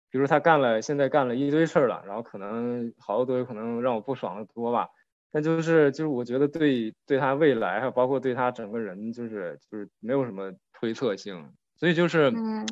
[0.10, 4.88] 比如他干了现在干了一堆事儿了，然后可能好多都有可能让我不爽的多吧。
[5.32, 12.66] 但就是就是我觉得对对他未来还有包括对他整个人就是就是没有什么推测性，所以就是嗯，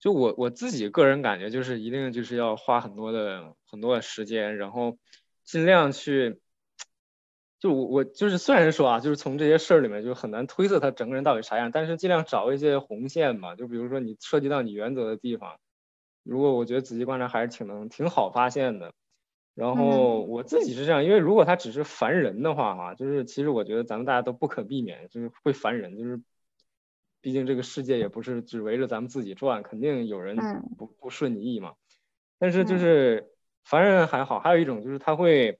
[0.00, 4.96] 就我我自己个人感觉就是一定就是要花很多的很多的时间，然后
[5.44, 6.40] 尽量去。
[7.64, 13.56] 就我我就是虽然说啊，就是从这些事儿里面就很难推测他整个人到底啥样，但是尽量找一些红线嘛。
[13.56, 15.58] 就比如说你涉及到你原则的地方，
[16.24, 18.92] 如果我觉得仔细观察还是挺能挺好发现的。
[19.54, 26.20] 然后我自己是这样，因为如果他只是烦人的话哈，就是其实我觉得咱们大家都不可避免，就是会烦人，就是
[27.22, 30.36] 毕竟这个世界也不是只围着咱们自己转，肯定有人
[30.76, 31.72] 不不顺你意嘛。
[32.38, 33.30] 但是就是
[33.64, 35.58] 烦人还好，还有一种就是他会。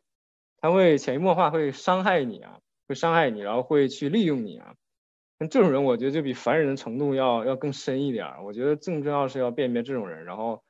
[0.65, 4.77] 他会潜移默化会伤害你啊，会伤害你，然后会去利用你啊。
[5.39, 8.43] 那这种人，我觉得就比凡人的程度要要更深一点。
[8.43, 10.63] 我觉得更重要是要辨别这种人，然后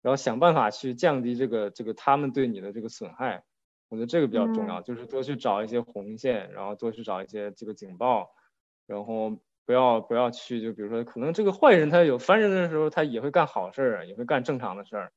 [0.00, 3.42] 然后想办法去降低这个这个他们对你的这个损害。
[3.88, 8.30] 我觉得这个比较重要，就是多去找一些红线，然后多去找一些这个警报，
[8.86, 15.12] 然后不要不要去就比如说可能这个坏人他有凡人的时候，他也会干好事儿，也会干正常的事儿。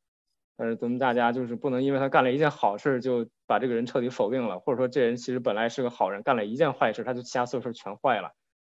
[0.62, 8.34] 但是咱们大家就是不能因为他干了一件好事，就把这个人彻底否定了，或者说这人其实本来是个好人，干了一件坏事，他就其他所有事全坏了，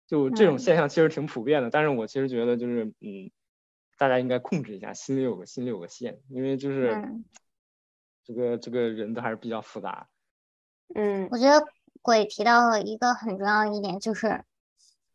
[0.06, 1.70] 就这种现象其实挺普遍的。
[1.70, 3.32] 但是我其实觉得就是，嗯，
[3.98, 7.02] 大家应该控制一下，心里有个心里有个线，因为就是
[8.26, 10.10] 这个这个人都还是比较复杂。
[10.96, 11.66] 嗯，我觉得
[12.02, 14.44] 鬼提到了一个很重要的一点，就是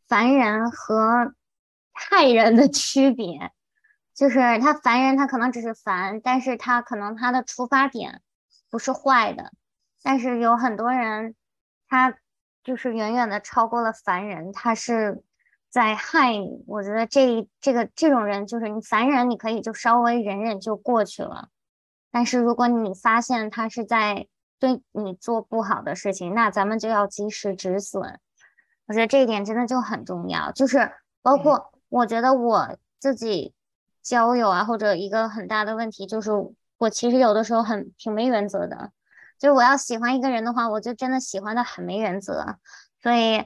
[0.09, 1.35] 凡人和
[1.92, 3.53] 害人的区别。
[4.14, 8.22] 就是他烦人，他可能只是烦，但是他可能他的出发点
[8.70, 9.50] 不是坏的，
[10.05, 11.35] 但是有很多人，
[11.88, 12.16] 他
[12.62, 15.24] 就是远远的超过了烦人，他是
[15.68, 16.62] 在害你。
[16.68, 21.48] 我觉得这这个这种人，就是你烦人，你可以就稍微忍忍就过去了，
[22.12, 24.29] 但是如果你发现他是在
[24.61, 28.20] 对你做不好的事情，那咱们就要及时止损。
[28.87, 33.53] 我觉得这一点真的就很重要，就是包括我觉得我自己。
[34.05, 36.31] 交友啊，或者一个很大的问题就是，
[36.79, 38.93] 我其实有的时候很挺没原则的。
[39.40, 42.59] 就是我要喜欢一个人的话，我就真的喜欢的很没原则。
[43.03, 43.45] 所以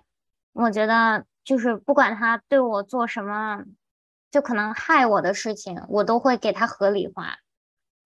[0.53, 3.64] 我觉得，就是不管他对我做什么，
[4.31, 7.37] 就可能害我的事情，我都会给他合理化。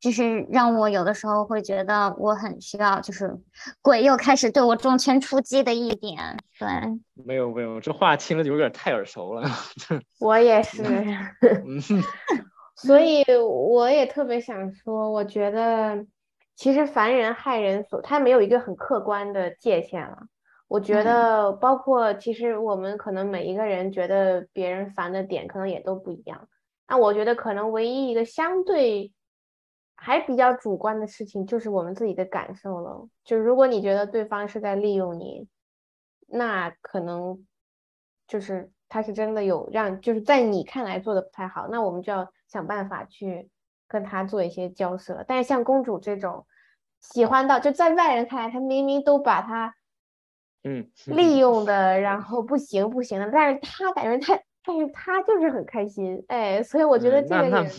[0.03, 3.38] 就是让我有的时候会觉得我很需要，就是
[3.81, 6.19] 鬼又开始对我重拳出击的一点。
[6.59, 6.69] 对，
[7.25, 9.49] 没有没有，这话听着有点太耳熟了。
[10.19, 10.83] 我也是，
[12.75, 16.05] 所以我也特别想说，我觉得
[16.57, 20.19] 其实烦人害人所，他没有一个很客观的界限了。
[20.67, 26.49] 我觉得包括其实我们可能每一个人觉得别人烦的点可能也都不一样。
[26.88, 29.12] 那我觉得可能唯一一个相对。
[30.05, 33.09] 还比较主观的事情就是我们自己的感受了。
[33.23, 35.47] 就如果你觉得对方是在利用你，
[36.27, 37.47] 那可能
[38.27, 43.49] 就是他是真的有让，就是在你看来做的不太好，那我们就要想办法去
[43.87, 45.25] 跟他做一些交涉。
[45.29, 46.49] 但是像公主这种
[47.01, 49.73] 喜欢到就在外人看来，他明明都把他
[50.65, 57.71] 嗯利用 的，然后不行不行的，但是他感觉他，但是他就是很开心，哎，所以我觉得这个也。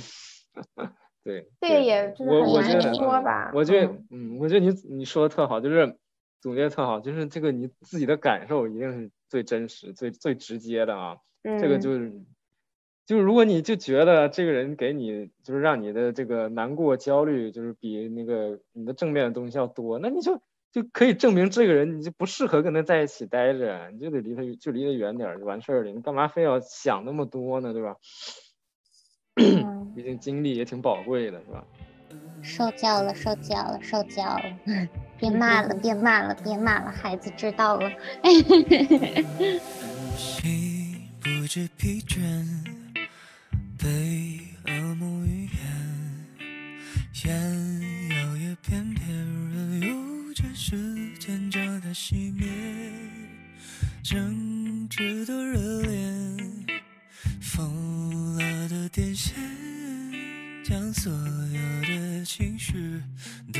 [1.23, 3.51] 对，这个也就是很难说吧。
[3.53, 5.97] 我觉得，嗯，我觉得你你说的特好，就是
[6.41, 11.17] 总结特好，就是这个你自己的感受一定是最真实、最最直接的啊。
[11.59, 12.11] 这个就是，
[13.05, 25.91] 就是如果你就觉得这个人给你就是让你的这个难过、焦虑，就是比那个你的正面的东西要多，那你就就可以证明这个人你就不适合跟他在一起待着，你就得离他就离他远点就完事儿了。
[25.91, 27.71] 你干嘛非要想那么多呢？
[27.71, 27.95] 对吧？
[29.95, 31.63] 毕竟精力也挺宝贵的，是吧？
[32.41, 34.43] 受教了，受教了，受教了！
[35.17, 37.89] 别骂了，别骂了，别骂了，孩子知道了。
[41.21, 42.19] 不知疲倦，
[43.77, 45.61] 被恶魔语言，
[47.25, 47.31] 烟
[48.09, 49.07] 摇曳翩翩，
[49.53, 52.47] 任由这时间将它熄灭。
[54.03, 56.37] 争执的热恋，
[57.55, 59.35] 疯了的电线，
[60.65, 62.99] 将所有的情绪
[63.51, 63.59] 都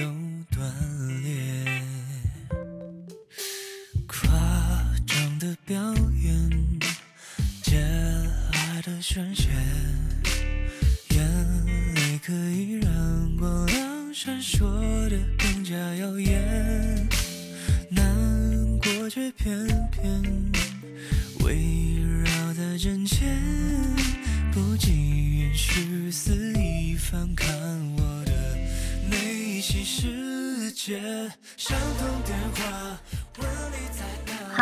[0.50, 1.63] 断裂。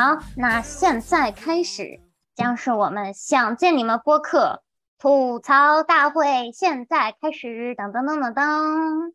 [0.01, 1.99] 好，那现在开始。
[2.33, 4.63] 将是我们想见你们播客
[4.97, 7.75] 吐槽大会，现在开始！
[7.75, 9.13] 噔噔噔噔噔，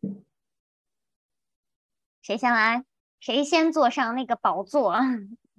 [2.21, 2.85] 谁先来？
[3.19, 4.95] 谁先坐上那个宝座？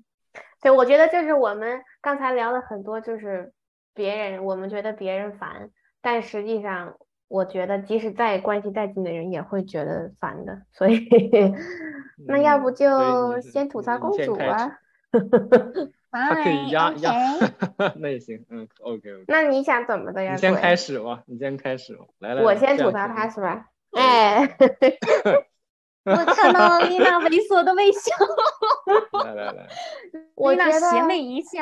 [0.62, 3.52] 对，我觉得就是我们刚才聊了很多，就是
[3.92, 5.68] 别人，我们觉得别人烦，
[6.00, 6.96] 但实际上，
[7.28, 10.62] 我觉得即使再关系再近的人也会觉得烦的。
[10.72, 11.06] 所以，
[12.26, 14.78] 那要不就先吐槽公主啊？
[16.10, 17.12] 他可以压压，
[17.96, 19.24] 那也行，嗯，OK OK。
[19.28, 20.32] 那你想怎么的呀？
[20.32, 22.42] 你先开始吧，你先开始吧，来来。
[22.42, 23.66] 我先吐槽他是吧？
[23.96, 24.40] 哎，
[26.04, 28.14] 我看到了丽娜猥琐的微笑。
[29.24, 29.66] 来来来，
[30.34, 31.60] 丽娜邪魅一笑。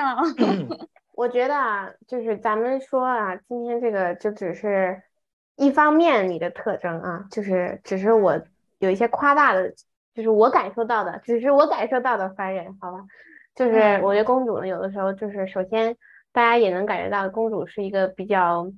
[1.14, 5.02] 我觉得啊，就是咱们说啊，今天这个就只是
[5.56, 8.40] 一方面你的特征啊，就是只是我
[8.78, 9.72] 有一些夸大的，
[10.14, 12.98] 就是我感受到的，只是我感受到的烦人，好吧？
[13.56, 15.96] 就是我觉得公主呢，有的时候就是首先
[16.32, 18.70] 大家也能感觉到，公主是一个比较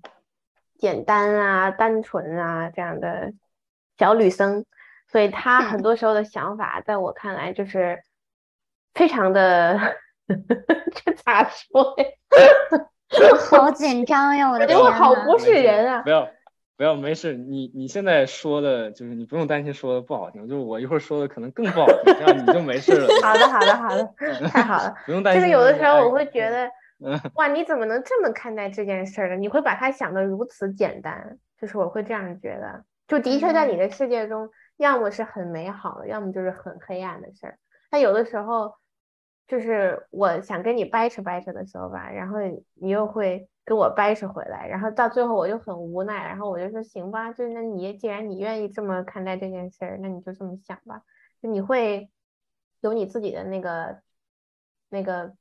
[0.78, 3.32] 简单啊、单纯啊这样的
[3.98, 4.64] 小女生，
[5.08, 8.00] 所以她很多时候的想法，在我看来就是
[8.94, 9.78] 非常的，
[10.94, 12.04] 这咋说呀？
[13.50, 14.50] 好紧张呀！
[14.50, 16.02] 我的天，我好不是人啊！
[16.02, 16.28] 不要。
[16.78, 17.34] 不要，没事。
[17.34, 23.08] 你你现在说的，就是你不用担心说的不好听，就是我一会儿说的可能更不好听，这样你就没事了。
[23.20, 24.94] 好的，好的，好的，太好了。
[25.04, 25.42] 不用担心。
[25.42, 26.70] 就是有的时候我会觉得，
[27.34, 29.34] 哇，你怎么能这么看待这件事呢？
[29.34, 32.84] 你会把它想的如此简单，就是我会这样觉得。
[33.08, 37.58] 就的确在你的世界中，要么是很美好的，要么就是很黑暗的事儿。
[37.90, 38.74] 但有的时候，
[39.48, 42.36] 就是我想跟你掰扯掰扯的时候吧，然后
[42.74, 43.48] 你又会。
[43.68, 51.02] 跟我掰扯回来，然后到最后我就很无奈，然后我就说行吧，就那你既然你愿意这么看待这件事儿，那你就这么想吧，
[51.42, 52.08] 就你会
[52.80, 54.00] 有你自己的那个
[54.88, 55.34] 那个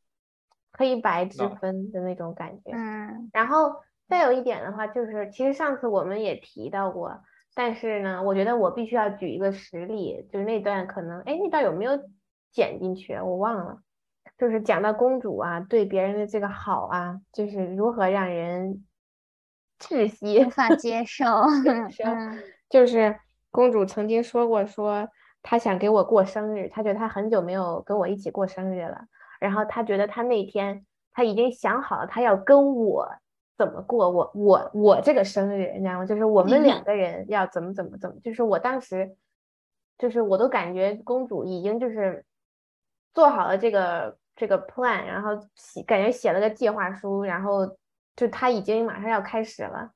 [0.74, 2.72] 黑白之分的那种感觉。
[2.74, 3.30] 嗯。
[3.32, 3.78] 然后
[4.10, 7.22] 再有一点的话，就是其实上次我们也提到过，
[7.56, 11.98] 但是呢，我觉得我必须要举一个实例，就是那段可能，哎，那段有没有
[12.52, 13.13] 剪进去？
[13.13, 13.82] 我忘了。
[14.38, 18.86] 就是讲到公主啊，对别人的这个好啊，就是如何让人
[19.80, 21.26] 窒息、无法接受。
[22.70, 23.20] 就是
[23.52, 25.08] 公主曾经说过，说
[25.42, 29.06] 她想给我过生日，她觉得她很久没有跟我一起过生日了。
[29.40, 33.08] 然后她觉得她那天她已经想好了，她要跟我
[33.58, 36.06] 怎么过我我我这个生日，你知道吗？
[36.06, 38.16] 就是我们两 个人要怎么怎么怎么。
[38.24, 39.16] 就是我当时，
[39.98, 42.26] 就是我都感觉公主已经就是
[43.17, 44.15] 做好了这个。
[44.39, 47.65] 这个 plan，然后写感觉写了个计划书，然后
[48.15, 49.89] 就他已经马上要开始了，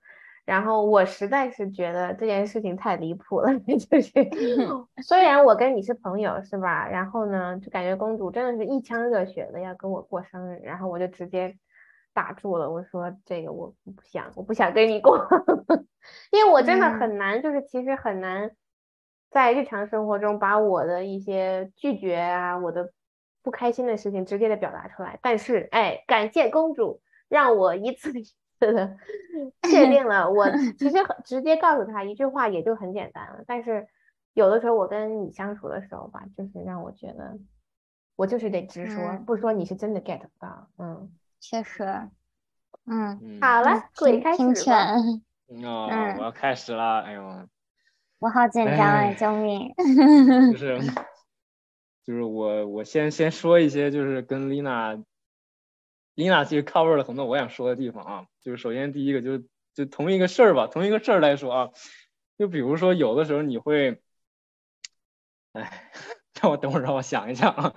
[0.45, 4.11] 然后我实在是觉得这件事情太离谱了， 就是
[5.05, 6.87] 虽然我跟你是朋友是吧？
[6.87, 11.55] 然后呢，就感觉公主真的是一腔热血的要跟我过生日，然后我就直接
[12.15, 15.23] 打住了，我说这个我不想，我不想跟你过，
[16.33, 18.49] 因为我真的很难，就是其实很难
[19.29, 22.91] 在日常生活中把我的一些拒绝啊，我的。
[23.43, 28.33] 不开心的事情直接的表达出来，但是哎，感谢公主让我一次 一次
[28.73, 28.97] 的
[29.69, 33.43] 确定了我其实直接告诉他一句话也就很简单了。
[33.47, 33.87] 但是
[34.33, 37.37] 有的时候我跟你相处的时候吧，就是让我觉得
[38.15, 40.67] 我就是得直说，不说你是真的 get 不到。
[40.77, 41.83] 嗯，确实，
[42.85, 44.95] 嗯，好了，鬼开始吧。
[45.63, 45.89] 哦，
[46.19, 47.47] 我要开始了，哎呦，
[48.19, 49.73] 我好紧张啊，救命！
[50.51, 50.79] 就是。
[52.03, 55.01] 就是我我先先说一些就是跟丽娜，
[56.15, 61.69] 丽娜其实 cover 了很多我想说的地方啊，就是首先第一个就是就同一个事儿吧，同一个事儿来说啊，
[62.37, 64.01] 就比如说有的时候你会，
[65.53, 65.91] 哎，
[66.41, 67.73] 让我等会儿让我想一想啊，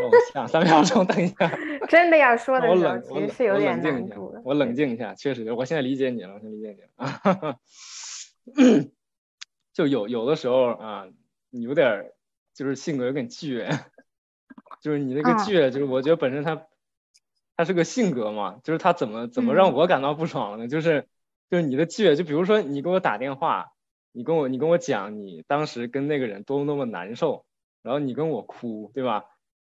[0.00, 1.50] 让我想三秒钟，等一下，
[1.86, 6.88] 真的要说的我时候冷我冷其实是有我点冷静一下难度的，，我冷静一下，确实，我现在理解你了，我现在理解你了。
[6.96, 7.58] 啊，
[9.74, 11.06] 就有有的时候啊，
[11.50, 12.12] 你有点儿
[12.54, 13.68] 就是性格有点倔，
[14.82, 16.66] 就是你那个嗯倔，就是我觉得本身他
[17.56, 20.68] 他是个性格嘛，就是他怎么怎么让嗯我感到不爽了呢？
[20.68, 21.06] 就是
[21.50, 23.72] 就是你的倔，就比如说你给我打电话，
[24.12, 27.44] 你跟我你跟我讲你当时跟那个人多么多么难受，
[27.82, 29.24] 然后你跟我哭，对吧？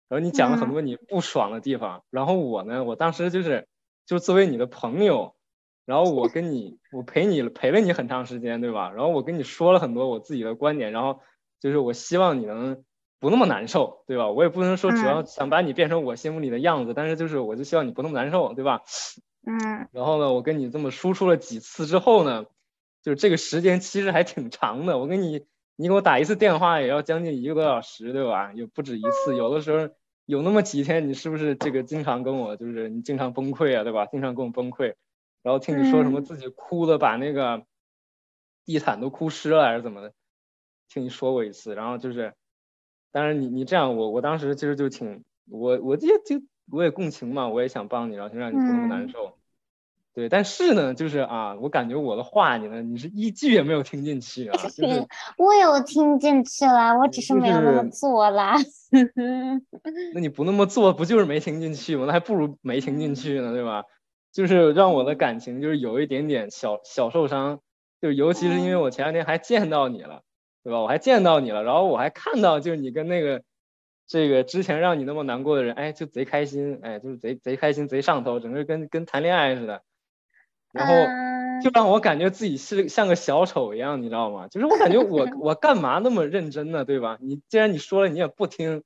[0.08, 3.66] 然后你讲了很嗯多你不爽的地方，然后我呢，我当时就是
[4.06, 5.34] 就作为你的朋友，
[5.86, 8.90] 然后我跟你我陪你陪了你很长时间，对吧？
[8.90, 11.20] 然后我跟你说了很多我自己的观点，然后
[11.60, 12.84] 就是我希望你能
[13.20, 14.28] 不那么难受，对吧？
[14.30, 18.82] 我也不能说主要嗯想把你变成我心目里的样子，但是就是我就希望你不那么难受，对吧？
[19.46, 22.46] 嗯然后呢，我跟你这么输出了几次之后呢，
[23.02, 24.98] 就是这个时间其实还挺长的。
[24.98, 25.44] 我跟你，
[25.76, 28.52] 你给我打一次电话也要将近一个多小时，对吧？
[28.54, 29.94] 也不止一次，有的时候
[30.24, 34.06] 有那么几天，你是不是这个经常跟我，就是你经常崩溃啊，对吧？
[34.06, 34.94] 经常跟我崩溃，
[35.42, 37.64] 然后听你说什么嗯自己哭的把那个
[38.64, 40.12] 地毯都哭湿了还是怎么的，
[40.94, 41.74] 听你说过一次。
[41.74, 42.32] 然后就是，
[43.10, 46.40] 当然你你这样，我我当时其实就挺我我也就
[46.70, 49.36] 我也共情嘛，我也想帮你，然后就让你不那么难嗯受。
[50.14, 54.84] 对，但是呢，就是啊，我感觉我的话你呢，你是一句也没有听进去啊，就是
[55.36, 58.54] 我有听进去了，我只是没有那么做啦。
[60.14, 62.04] 那你不那么做，不就是没听进去吗？
[62.06, 63.82] 那还不如没听进去呢，对吧？
[64.30, 67.58] 就是让我的感情就是有一点点小小受伤，
[68.00, 70.22] 就尤其是因为我前两天还见到你了，
[70.64, 70.80] 对吧？
[70.80, 73.42] 我还见到你了，然后我还看到就是你跟那个
[74.08, 79.82] 这个之前让你那么难过的人，哎，就贼开心，哎，就是贼贼开心，贼上头，整个跟跟谈恋爱似的，
[80.72, 80.94] 然后。
[80.94, 84.48] 嗯就让我感觉自己是像个小丑一样，你知道吗？
[84.48, 87.16] 就是我感觉我 我干嘛那么认真呢，对吧？
[87.20, 88.82] 你既然你说了你也不听，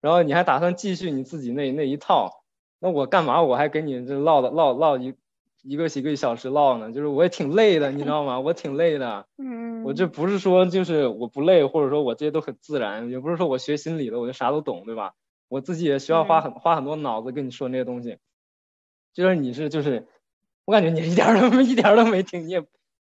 [0.00, 2.44] 然后你还打算继续你自己那那一套，
[2.78, 5.14] 那我干嘛我还跟你这唠的唠唠一
[5.62, 6.92] 一个几个小时唠呢？
[6.92, 8.38] 就是我也挺累的，你知道吗？
[8.40, 15.14] 我挺累的， 嗯，我这不是说就是我不累，或者说我这些都很自然，也不是说我学心理的我就啥都懂，对吧？
[15.48, 18.18] 我自己也需要花很花很多脑子跟你说那些东西，
[19.14, 20.06] 就是你是就是。
[20.64, 22.60] 我感觉你一点儿都一点儿都没听，你也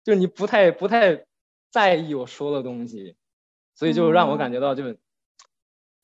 [0.04, 1.24] 就是你不太不太
[1.68, 3.16] 在意我说的东西，
[3.74, 4.94] 所以就让我感觉到就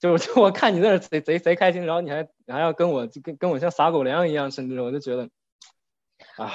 [0.01, 5.30] 就就我看你在那贼贼贼开心，然后你还你还要跟我就跟跟我像撒狗粮一样，甚至我就觉得
[6.37, 6.51] 啊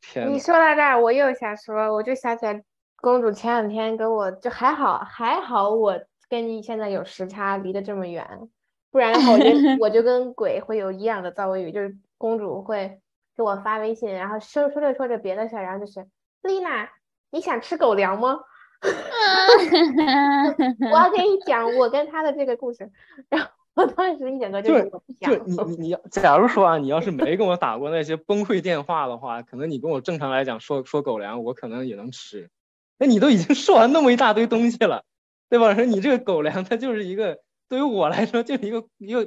[0.00, 2.62] 天你，说到这儿，我又想说，我就想起来，
[2.96, 8.48] 公主前两天跟我就还好，还好我跟你现在有时差，离得这么远，
[8.90, 9.44] 不然的话，我就
[9.80, 13.00] 我就跟鬼会有一样的遭遇，就是公主会
[13.36, 16.06] 给我发微信，然后说说着说着别的事儿，然后就是
[16.42, 16.90] 丽娜，
[17.30, 18.40] 你想吃狗粮吗？
[20.92, 22.90] 我要跟你讲我跟他的这个故事，
[23.28, 32.50] 然后我当时一整个就就是是我不想就想，你你你要，假如说啊，你要是没跟我打过那些崩溃电话的话，可能你跟我正常来讲说说狗粮，我可能也能吃。
[32.98, 35.04] 那你都已经说完那么一大堆东西了，
[35.50, 35.74] 对吧？
[35.74, 39.26] 说你这个狗粮，它就是一个对于我来说就是一个一个，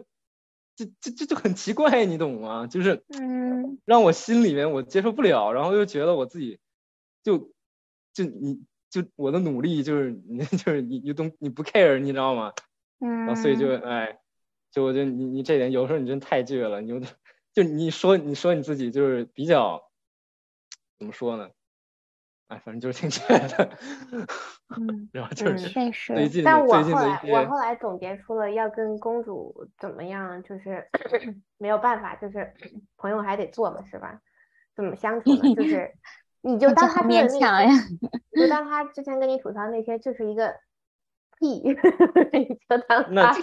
[0.75, 2.65] 就就就就很奇怪，你懂吗？
[2.65, 6.57] 就是嗯让我心里面我接受不了，然后又觉得我自己
[7.23, 7.51] 就
[8.13, 12.53] 就你就我的努力就是你 就是你你懂你不 care，你知道吗？
[12.97, 14.19] 然后所以就嗯哎，
[14.71, 16.99] 就我觉得你你这点有时候你真太倔了，你就
[17.53, 19.89] 就你说你说你自己就是比较
[20.97, 21.49] 怎么说呢？
[22.47, 23.77] 哎，反正就是挺倔的，
[24.75, 25.69] 嗯， 然后就是
[26.05, 30.89] 最近但我后来我后来总结出了要跟公主怎么样，就是
[31.59, 32.51] 没有办法，就是
[32.97, 34.19] 朋友还得做嘛，是吧？
[34.75, 35.55] 怎么相处呢？
[35.55, 35.93] 就是
[36.41, 37.69] 你就当他说的那强呀，
[38.31, 40.55] 就当他之前跟你吐槽那些就是一个
[41.39, 41.61] 屁，
[42.33, 43.33] 你就当那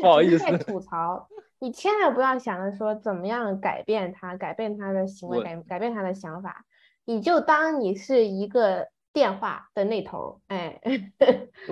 [0.00, 6.64] 不好意思，吐槽，你千万不要想着说怎么样改变他，改变他的行为，我改改变他的想法，
[7.04, 10.80] 你就当你是一个电话的那头儿，哎，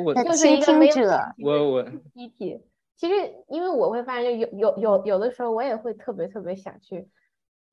[0.04, 1.82] 我的 就是一倾个没有听者我我
[2.12, 2.60] 机体。
[2.96, 3.14] 其实，
[3.48, 7.08] 因为我会发现，就有有有有的时候，我也会特别特别想去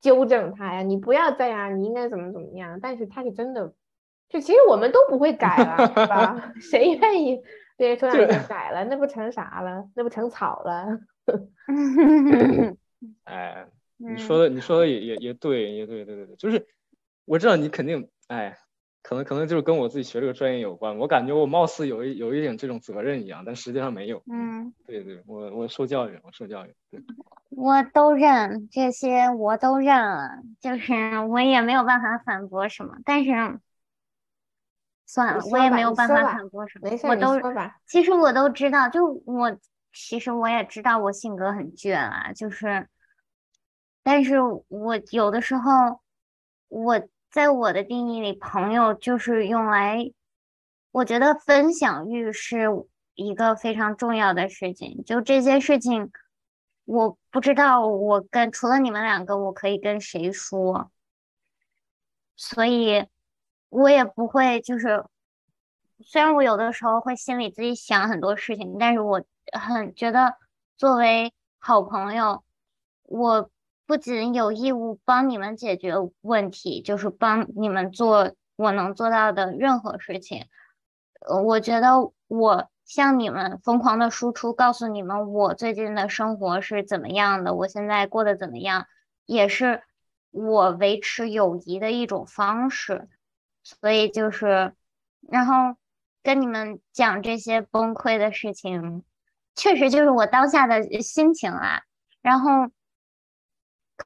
[0.00, 2.80] 纠正他呀，你不要这样，你应该怎么怎么样。
[2.80, 3.74] 但是他是真的，
[4.28, 6.52] 就其实我们都不会改了，是吧？
[6.60, 7.40] 谁愿意
[7.76, 9.88] 对说两句改了，那不成啥了？
[9.94, 10.98] 那不成草了？
[13.24, 13.66] 哎，
[13.96, 16.66] 你嗯说的你说的也也也对，也对对对对，就是
[17.24, 18.58] 我知道你肯定哎
[19.02, 20.98] 可能可能就是跟我自己学这个专业有关。
[20.98, 24.22] 我感觉我貌似有一有一点这种责任一样，但实际上没有。
[24.30, 26.74] 嗯，对对，我我受教育，我受教育。
[26.90, 27.00] 对，
[27.50, 30.92] 我都认这些，我都认了，就是
[31.28, 33.30] 我也没有办法反驳什么，但是
[35.08, 36.88] 算了，我也没有办法反驳什么。
[37.02, 37.40] 我都。
[37.84, 39.58] 其实我都知道，就我
[39.92, 42.86] 其实我也知道我性格很倔啊，就是，
[44.04, 44.36] 但是
[44.68, 46.00] 我有的时候
[46.68, 47.08] 我。
[47.30, 50.10] 在我的定义里，朋友就是用来，
[50.90, 52.68] 我觉得分享欲是
[53.14, 55.04] 一个非常重要的事情。
[55.04, 56.10] 就这些事情，
[56.86, 60.90] 我不知道我跟除了你们两个，我可以跟谁说，
[62.34, 63.06] 所以
[63.68, 65.04] 我也不会就是，
[66.00, 70.36] 虽然我有的时候会心里自己想很多事情，但是我很觉得
[70.76, 72.42] 作为好朋友，
[73.04, 73.50] 我。
[73.88, 80.44] 不仅有义务帮你们解决问题，就是帮你们做我能做到的任何事情。
[81.26, 88.86] 呃，我觉得我向你们疯狂的输出，告诉你们我最近的生活是怎么样的，我现在过得怎么样，
[89.24, 89.82] 也是
[90.30, 93.08] 我维持友谊的一种方式。
[93.80, 94.72] 所以就是，
[95.28, 95.76] 然后
[96.22, 99.04] 跟你们讲这些崩溃的事情，
[99.54, 101.82] 确实就是我当下的心情啊。
[102.22, 102.70] 然后。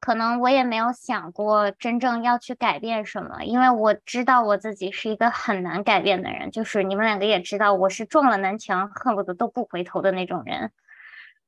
[0.01, 6.49] 可能我也没有想过真正要去改变什么，因为我知道我自己是一个很难改变的人。
[6.49, 10.71] 就是你们两个也知道，我是撞了南墙恨不得都不回头的那种人。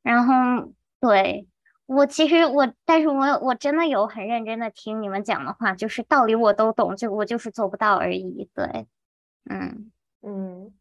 [0.04, 1.48] 然后，对
[1.88, 8.50] 我其实我，但是我我真的有很认真的听你们讲的话，就是道理我都懂，就我就是做不到而已。
[8.54, 8.88] 对，
[9.50, 10.74] 嗯嗯。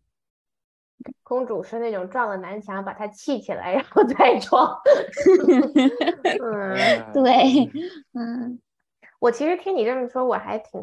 [1.23, 4.81] 公主是那种撞了南墙，把它砌起来，然后再撞。
[6.43, 7.71] 嗯，对，
[8.15, 8.59] 嗯，
[9.19, 10.81] 我其实听你这么说，我还挺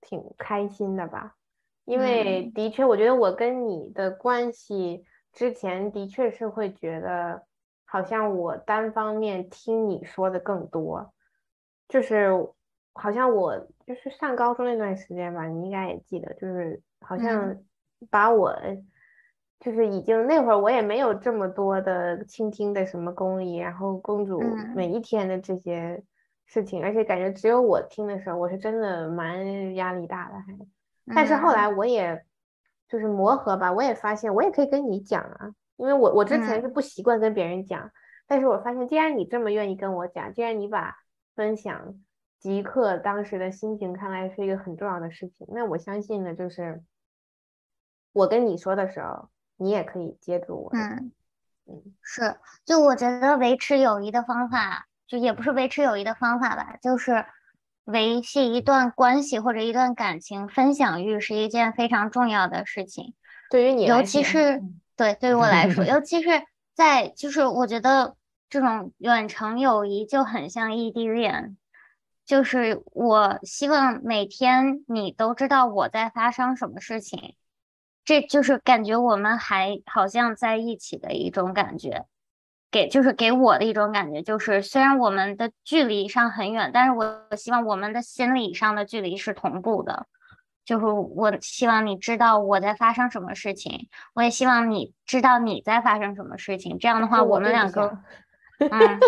[0.00, 1.36] 挺开心的吧，
[1.84, 7.44] 因为的确，我觉得我跟你的关系之前的确是会觉得，
[7.90, 11.12] 好像我单方面听你说的更多，
[11.88, 12.30] 就是
[12.92, 17.56] 好像我就是上高中那段时间吧，你应该也记得，就是好像
[18.08, 18.56] 把我。
[19.62, 24.40] 就是已经那会儿，我也没有这么多的倾听的什么功力，然后公主
[24.74, 26.02] 每一天的这些
[26.46, 30.58] 事情，而且感觉只有我听的时候，我是真的蛮压力大的，还。
[31.14, 32.24] 但是后来我也
[32.88, 37.90] 就是磨合吧，我也发现我也可以跟你讲啊，因为我我之前是不习惯跟别人讲，
[38.26, 40.96] 但是我发现既然你这么愿意跟我讲，既然你把
[41.34, 41.94] 分享
[42.38, 46.82] 即刻当时的心情看来是一个很重要的事情，那我相信呢，就是
[48.12, 49.28] 我跟你说的时候。
[49.62, 50.70] 你也可以接住我。
[50.72, 51.12] 嗯
[51.66, 57.26] 嗯，是，就我觉得维持友谊的方法，就也不是维持友谊的方法吧，就是
[57.84, 63.12] 维系一段关系或者一段感情，分享欲是一件非常重要的事情。
[63.50, 64.62] 对于你，尤其是
[65.00, 66.28] 对对于我来说， 尤其是
[66.74, 68.16] 在就是我觉得
[68.50, 71.56] 这种远程友谊就很像异地恋，
[72.26, 77.34] 就是我希望每天你都知道我在发生什么事情。
[78.04, 82.04] 这就是感觉我们还好像在一起的一种感觉，
[82.70, 90.06] 给就是给我的一种感觉，就是虽然我们的距离上很远，但是我希望我们的心理上的距离是同步的。
[90.70, 96.78] 就是我希望你知道我在发生什么事情，我也希望你知道你在发生什么事情。
[96.78, 97.98] 这样的话，我们两个，
[98.60, 99.00] 嗯，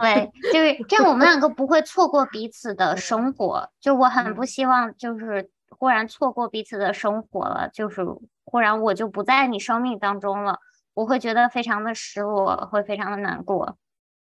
[0.00, 3.70] 对，就是这样，我们两个不会错过彼此的 生活。
[3.78, 8.04] 就我很不希望，就是忽然错过彼此的生活了，就是。
[8.46, 10.60] 忽然我就不在你生命当中了，
[10.92, 13.78] 我会觉得非常的失落，会非常的难过。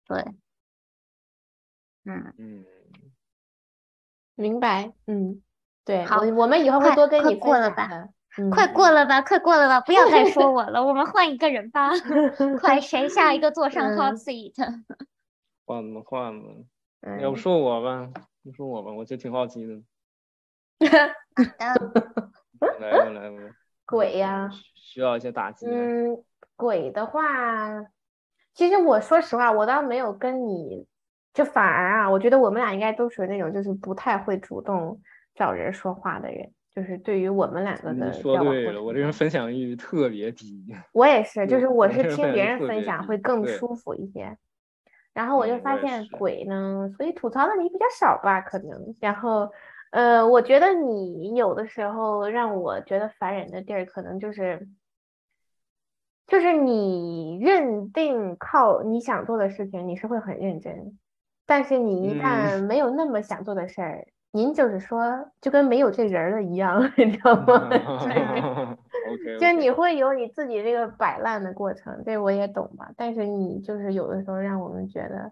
[0.08, 0.26] 对，
[2.06, 2.66] 嗯嗯，
[4.36, 5.44] 明白，嗯，
[5.86, 7.88] 对，好，我们以后会多跟你过了吧，
[8.52, 11.92] 快过了吧，快过了吧，不要再说 我了，我们换一个人吧，
[12.60, 14.56] 快，谁下一个坐上 hot seat？
[15.66, 16.66] 换了换了，
[17.22, 18.10] 要不说我吧，
[18.42, 19.76] 你说我吧，我就挺好奇的。
[22.80, 23.38] 来吧来吧。
[23.86, 25.68] 鬼呀，需要一些打击。
[25.68, 26.18] 嗯，
[26.56, 27.86] 鬼的话，
[28.54, 30.88] 其实我说实话，我倒没有跟你，
[31.34, 35.00] 就反而啊，我觉得我们俩应该都属于那种就是不太会主动
[35.36, 36.52] 找人说话的人。
[36.74, 40.66] 就是对于我们两个的，说对了，我这人分享欲特别低。
[40.92, 44.36] 我也是， 就是我是听别人分享会更舒服一些。
[45.14, 48.96] 然后我就发现鬼呢，所以吐槽的你比较少吧，可能。
[49.00, 49.52] 然后。
[49.92, 54.68] 呃，我觉得你有的时候让我觉得烦人的地儿，可能就是，
[56.28, 61.00] 就是你认定靠你想做的事情，你是会很认真，
[61.46, 64.06] 但是你一旦没有那么想做的事儿，
[64.36, 67.70] 您就是说，就跟没有这人了一样， 你知道吗？
[69.40, 72.92] 就你会有你自己这个摆烂的过程，这我也懂吧。
[72.98, 75.32] 但是你就是有的时候让我们觉得，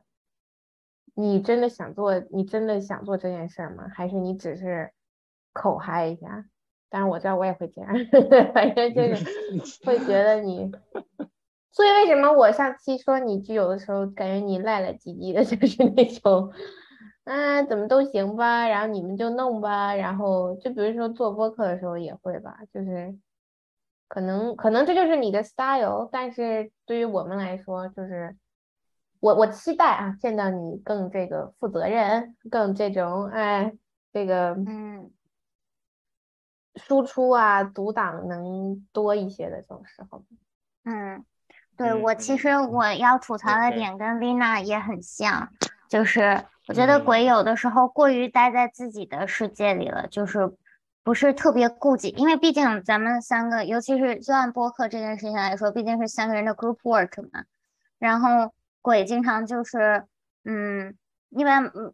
[1.16, 3.90] 你真的想做，你真的想做这件事吗？
[3.94, 4.92] 还是你只是
[5.52, 6.46] 口嗨一下？
[6.90, 7.92] 但是我知道我也会这样，
[8.56, 9.26] 反正就是
[9.86, 10.72] 会觉得你。
[11.74, 16.54] 所以为什么我上期说你就有的时候感觉你赖赖唧唧的，就是那种。
[17.26, 23.18] 啊，怎么都行吧，然后你们就弄吧，然后就比如说做播客的时候也会吧，就是
[24.10, 28.36] 可能可能这就是你的 style，但是对于我们来说，就是
[29.22, 33.72] 我我期待啊见到你更这个负责任，更这种哎
[34.12, 35.10] 这个嗯
[36.76, 40.26] 输出啊阻挡能多一些的这种时候，
[40.84, 41.24] 嗯，
[41.78, 45.50] 对我其实我要吐槽的点跟 Lina 也很像，
[45.88, 46.44] 就是。
[46.66, 50.56] 我觉得鬼有的时候过于待在自己的世界里了，就是
[51.04, 57.44] 不是特别顾忌，因为毕竟咱们三个，尤其是就按播客这件事情来说，毕竟是三个人的 group work 嘛。
[58.00, 60.06] 然后鬼经常就是，
[60.46, 60.96] 嗯，
[61.30, 61.94] 一般嗯，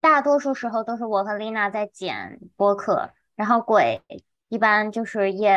[0.00, 4.02] 大多数时候都是我和丽娜在剪播客，然后鬼
[4.48, 5.56] 一般就是也，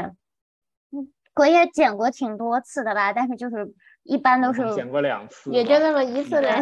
[0.92, 3.74] 嗯，鬼也剪过挺多次的吧，但是就是。
[4.04, 6.60] 一般都是剪过两次，也就那么一次两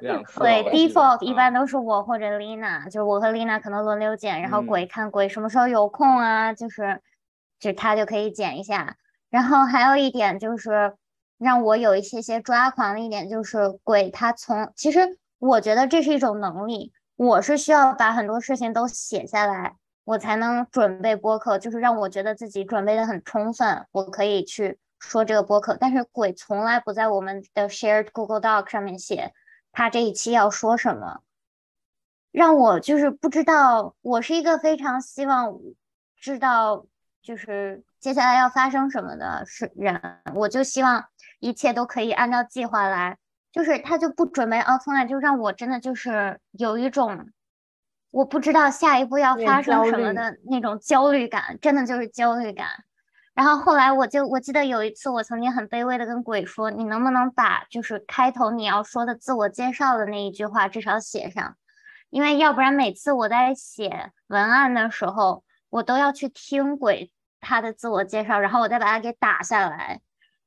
[0.00, 0.40] 两 次。
[0.40, 7.00] 对，default 一般都是我或者 Lina，就是我和 Lina 可能轮流剪，然后鬼看鬼什么时候有空啊，就是
[7.60, 8.96] 就他就可以剪一下。
[9.30, 10.94] 然后还有一点就是
[11.38, 24.78] 让我有一些些抓狂的一点就是鬼他从其实我觉得这是一种能力，我是需要把很多事情都写下来，我才能准备播客，就是让我觉得自己准备的很充分，我可以去。
[25.08, 29.32] 说这个播客，但是鬼从来不在我们的 shared Google Doc 上面写
[29.72, 31.20] 他这一期要说什么，
[32.32, 33.94] 让我就是不知道。
[34.02, 35.58] 我是一个非常希望
[36.16, 36.86] 知道
[37.22, 40.00] 就是接下来要发生什么的是人，
[40.34, 41.06] 我就希望
[41.38, 43.18] 一切都可以按照计划来。
[43.52, 47.30] 就是他就不准备，哦，从来就让我真的就是有一种
[48.10, 52.66] 我不知道下一步要发生什么的那种焦虑感，真的就是焦虑感。
[53.34, 61.56] 然后后来我就我记得有一次我曾经很卑微的跟鬼说，你能不能把就是开头你要说的自我介绍的那一句话至少写上，
[62.10, 67.10] 因为要不然每次我在写文案的时候，我都要去听鬼
[67.40, 70.00] 他的自我介绍，然后我再把它给打下来。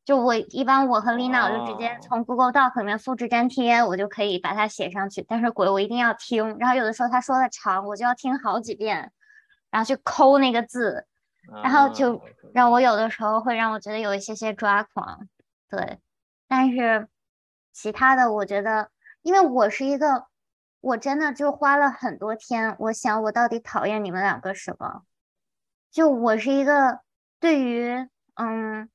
[0.05, 5.25] 就我一般我和丽娜我就直接从 Google Doc 里面复制粘贴，我就可以把它写上去。
[5.27, 9.11] 但是鬼我一定要听，然后有的时候他说的长，我就要听好几遍，
[9.69, 11.05] 然后去抠那个字。
[11.63, 12.21] 然后就
[12.53, 15.27] 让我有的时候会让我觉得有一些些抓狂，
[15.69, 15.99] 对，
[16.47, 17.07] 但是
[17.71, 18.89] 其他的我觉得，
[19.21, 20.27] 因为我是一个，
[20.81, 25.03] 我真的就花了很多天，我想我到底讨厌你们两个什么？
[25.91, 26.99] 就我是一个
[27.39, 28.89] 对于嗯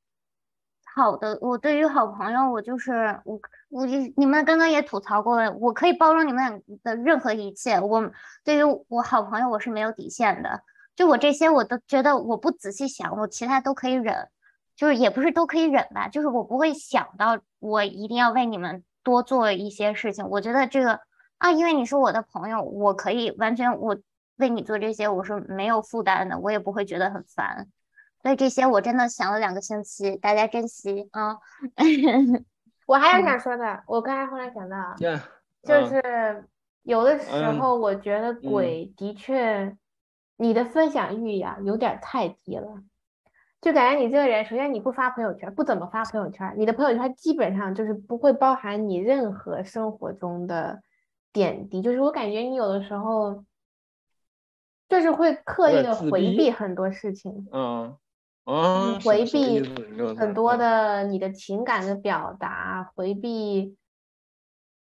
[0.95, 3.41] 好的，我对于好朋友，我就是我
[3.71, 8.13] 我你们刚刚也吐槽过了，我可以包容你们俩的任何一切，我
[8.45, 10.63] 对于我好朋友我是没有底线的。
[10.95, 14.29] 就我这些，我都觉得我不仔细想，我其他都可以忍，
[14.77, 20.29] 就是也不是都可以忍吧，就是我不会想到我一定要为你们多做一些事情。
[20.29, 21.01] 我觉得这个
[21.39, 23.97] 啊，因为你是我的朋友，我可以完全我
[24.37, 27.69] 为你做这些，我是没有负担的，我也不会觉得很烦。
[28.23, 31.39] 所以这些我真的想了两个星期，大家珍惜啊。
[32.87, 34.95] 我还有想说的，我刚才后来想到，
[35.65, 36.45] 就是
[36.83, 39.75] 有的时候我觉得鬼的确。
[40.37, 42.83] 你的分享欲呀，有点太低了，
[43.61, 50.83] 就感觉你这个人，首先你不发朋友圈，不怎么发朋友圈，你的朋友圈基本上就是不会包含你任何生活中的
[51.33, 53.45] 点滴，就是我感觉你有的时候
[54.89, 57.97] 就是会刻意的回避很多事情，嗯
[58.45, 59.63] 嗯，回避
[60.17, 63.77] 很多的你的情感的表达，回避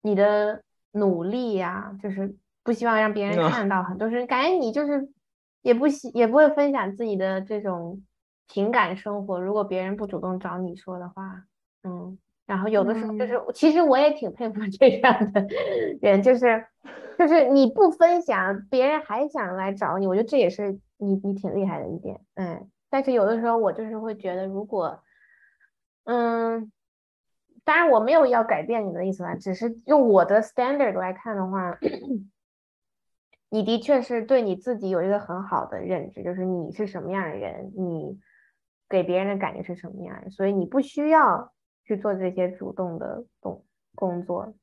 [0.03, 5.09] 你的努力呀，就是不希望让别人看到很多事，感觉你就是。
[5.67, 8.01] 也不喜也不会分享自己的这种
[8.47, 11.43] 情感生活，如果别人不主动找你说的话，
[11.83, 15.45] 嗯，然后有的时候就是，其实我也挺佩服 这样的
[15.99, 16.65] 人，就是
[17.19, 25.01] 就是你不分享，别人还想来找你，我觉得这也是你你挺厉害的一点，嗯，但是有的时候我就是会觉得，如果，
[26.05, 26.71] 嗯，
[27.65, 31.77] 当然我没有要改变你的意思啦，只是用我的 standard 来看的话。
[33.49, 38.19] 你的确是对你自己有一个很好的认知，就是你是什么样的人，你
[38.89, 41.53] 给别人的感觉是什么样，所以你不需要
[41.85, 43.63] 去做这些主动的动
[43.95, 44.53] 工作。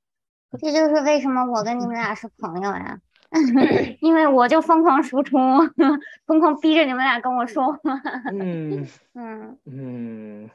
[0.59, 3.01] 这就是为什么我跟你们俩是朋友呀。
[4.01, 5.37] 因为我就疯狂输出，
[6.25, 7.81] 疯狂逼着你们俩跟我说话。
[8.33, 10.51] 嗯 嗯嗯，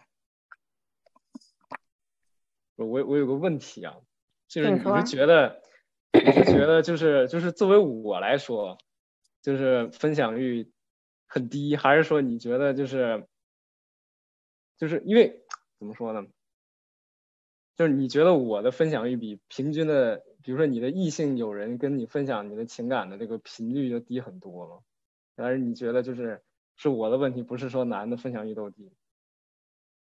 [2.77, 3.95] 我我有个问题啊，
[4.47, 5.61] 就是你觉得
[6.13, 8.77] 你是觉 得就是就是作为我来说，
[9.41, 10.71] 就是分享欲
[11.27, 13.27] 很低，还是说你觉得就是
[14.77, 15.43] 就是因为
[15.77, 16.25] 怎么说呢？
[17.75, 24.79] 就是你觉得我的分享欲比平均的，比如说你的异性友人跟你分享你的情感的这个频率就低很多吗？
[25.37, 26.41] 还是你觉得就是
[26.75, 28.91] 是我的问题，不是说男的分享欲都低？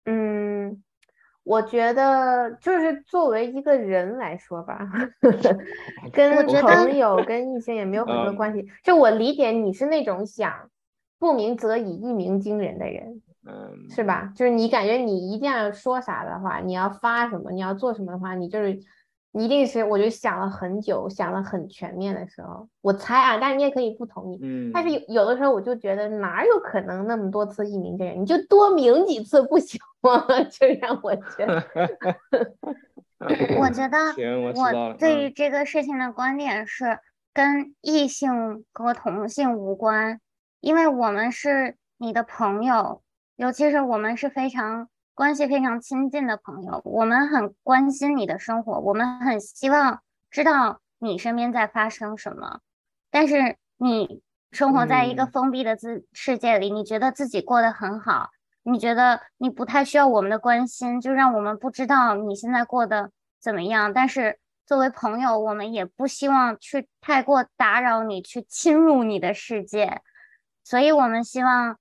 [0.07, 0.83] 嗯，
[1.49, 4.87] 我觉得就是作为一个人来说吧，
[6.13, 8.67] 跟朋友、跟异性也没有很多嗯关系。
[8.85, 10.69] 就我理解你是那种想
[11.19, 14.31] 不鸣则已，一鸣惊人的人，嗯，是吧？
[14.37, 18.81] 就是你感觉你一定要说啥的话，你要发什么，你要做什么的话，你就是你
[19.33, 24.39] 一定是，我就想了很久，想了很全面的时候，我猜啊，但是你也可以不同意。
[24.43, 28.20] 嗯，但是有有的时候我就觉得哪有可能那么多次一鸣惊人？
[28.20, 30.24] 你就多鸣几次不行吗？
[30.51, 31.62] 就让我觉得，
[33.61, 34.95] 我觉得行，我知道了。
[34.97, 36.99] 对于嗯这个事情的观点是
[37.35, 40.20] 跟异性和同性无关，
[40.61, 43.03] 因为我们是你的朋友，
[43.37, 44.89] 尤其是我们是非常
[45.19, 50.01] 关系非常亲近的朋友，我们很关心你的生活，我们很希望
[50.31, 52.61] 知道你身边在发生什么，
[53.11, 58.29] 但是你生活在一个嗯封闭的自世界里，你觉得自己过得很好。
[58.62, 63.11] 你觉得你不太需要我们的关心，就让我们不知道你现在过得
[63.41, 63.93] 怎么样。
[63.93, 70.01] 但是作为朋友，我们也不希望去太过打扰你，去侵入你的世界。
[70.62, 71.77] 所以，我们希望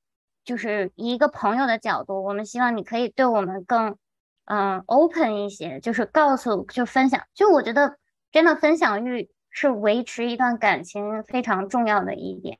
[0.47, 3.97] 就是以一个朋友的角度，我们希望你可以对我们更
[4.45, 7.21] 嗯 open 一些，就是告诉就分享。
[7.33, 7.97] 就我觉得
[8.31, 12.57] 真的分享欲是维持一段感情非常重要的一点，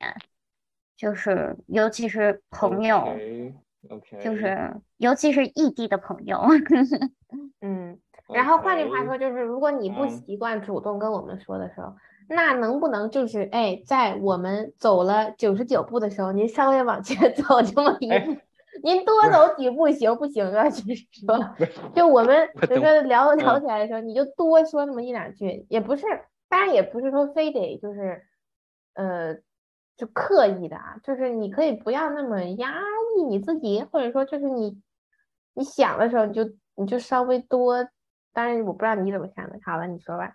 [0.98, 3.16] 就是尤其是朋友。
[4.22, 6.44] 就是尤其是异地的朋友，
[7.62, 7.98] 嗯。
[8.28, 11.94] 然后换句话说，就是如果你不嗯习惯主动跟我们说的时候，
[12.28, 18.36] 那能不能就是哎，在我们走了九十九步的时候，您稍微往前走这么一哎步，
[18.82, 20.68] 您多走几步行不行啊？
[20.68, 21.38] 就是说，
[21.96, 26.04] 就我们比如说聊聊嗯起来的时候，你就多说那么一两句，也不是，
[26.48, 28.22] 当然也不是说非得就是，
[28.94, 29.34] 呃，
[29.96, 32.74] 就刻意的啊，就是你可以不要那么压
[33.16, 34.80] 抑你自己，或者说就是你
[35.54, 36.44] 你想的时候，你就
[36.76, 37.88] 你就稍微多。
[38.34, 39.58] 当然，我不知道你怎么想的。
[39.64, 40.34] 好了，你说吧。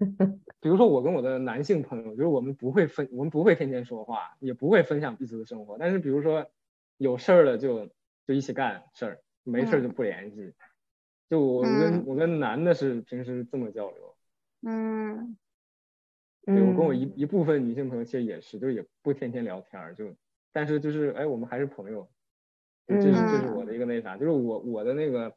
[0.60, 5.76] 比如说我跟我的男性朋友，就是我们不会分，我们不会天天说话，也不会分享彼此的生活。
[5.78, 6.46] 但是比如说
[6.98, 7.86] 有事儿了就
[8.26, 10.52] 就一起干事儿，没事儿就不联系。
[11.28, 12.04] 就我跟、嗯。
[12.06, 14.16] 我跟男的是平时这么交流，
[14.62, 15.36] 嗯。
[16.44, 17.12] 对我跟我一嗯。
[17.16, 20.14] 一部分女性朋友其实也是，就是也不天天聊天儿，就
[20.52, 22.10] 但是就是哎，我们还是朋友，
[22.88, 25.32] 就这是这是嗯我的一个那啥，就是我我的那个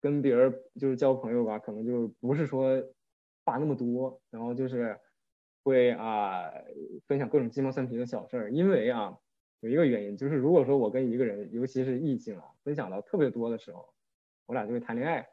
[0.00, 2.80] 跟别人就是交朋友吧，可能就不是说
[3.46, 4.98] 话那么多，然后就是
[5.62, 6.52] 会啊
[7.06, 9.16] 分享各种鸡毛蒜皮的小事儿，因为啊
[9.60, 13.94] 有一个原因，就是如果说我跟一个人，尤其是异性啊，分享到特别多的时候，
[14.44, 15.26] 我俩就会谈恋爱。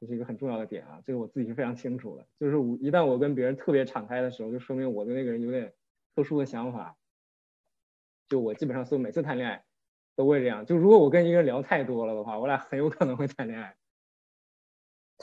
[0.00, 2.26] 这是一个很重要的点啊，这个我自己是非常清楚的。
[2.40, 5.72] 就是我一旦我跟别人特别敞开的时候，就说明我对那个人有点
[6.16, 6.96] 特殊的想法。
[8.28, 9.64] 就我基本上所有每次谈恋爱
[10.16, 10.66] 都会这样。
[10.66, 13.76] 就如果我跟一个人聊太多了的话，我俩很有可能会谈恋爱。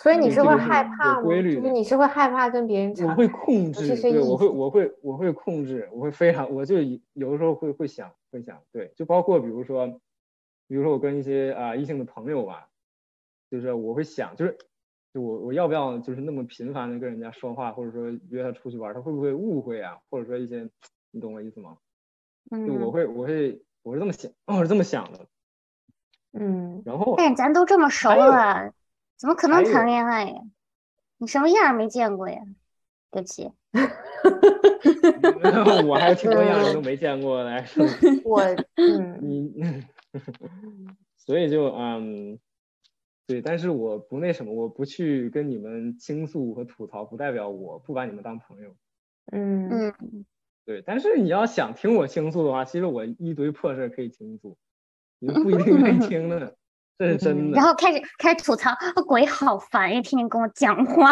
[0.02, 1.22] 所以你是会害怕吗？
[1.22, 6.78] 规律就是你是会害怕跟别人我会控制，对，我会我会我会控制，我会非常，我就
[7.14, 9.88] 有的时候会会想会想，对，就包括比如说，
[10.68, 12.70] 比如说我跟一些啊、异性的朋友吧，
[13.52, 14.58] 就是我会想，就是
[15.14, 19.98] 就我我要不要就是那么频繁的跟人家说话，或者说约他出去玩，他会不会误会啊？
[20.10, 20.70] 或者说一些，
[21.12, 21.76] 你懂我意思吗？
[22.66, 25.28] 就我嗯，会我会我是这么想， 我是这么想的。
[26.32, 28.72] 嗯，然后但是咱都这么熟了，
[29.20, 30.34] 怎么可能谈恋爱呀？
[31.18, 32.42] 你什么样儿没见过呀？
[33.12, 33.52] 对不起，
[35.86, 37.82] 我还挺多样人都 没见过的，还 是
[38.24, 38.42] 我
[38.78, 39.84] 嗯你，
[41.18, 42.40] 所以就嗯，
[43.28, 48.74] 对，但是我不那什么，我不去跟你们倾诉和吐槽，不代表我不把你们当朋友。
[49.32, 50.26] 嗯嗯，
[50.66, 54.58] 对，但是你要想听我倾诉的话，其实我一堆破事儿可以倾诉，
[55.20, 56.54] 你不一定愿意听呢，
[57.00, 57.56] 这是真的。
[57.56, 61.12] 然后开始开始吐槽，啊鬼好烦呀，天天跟我讲话。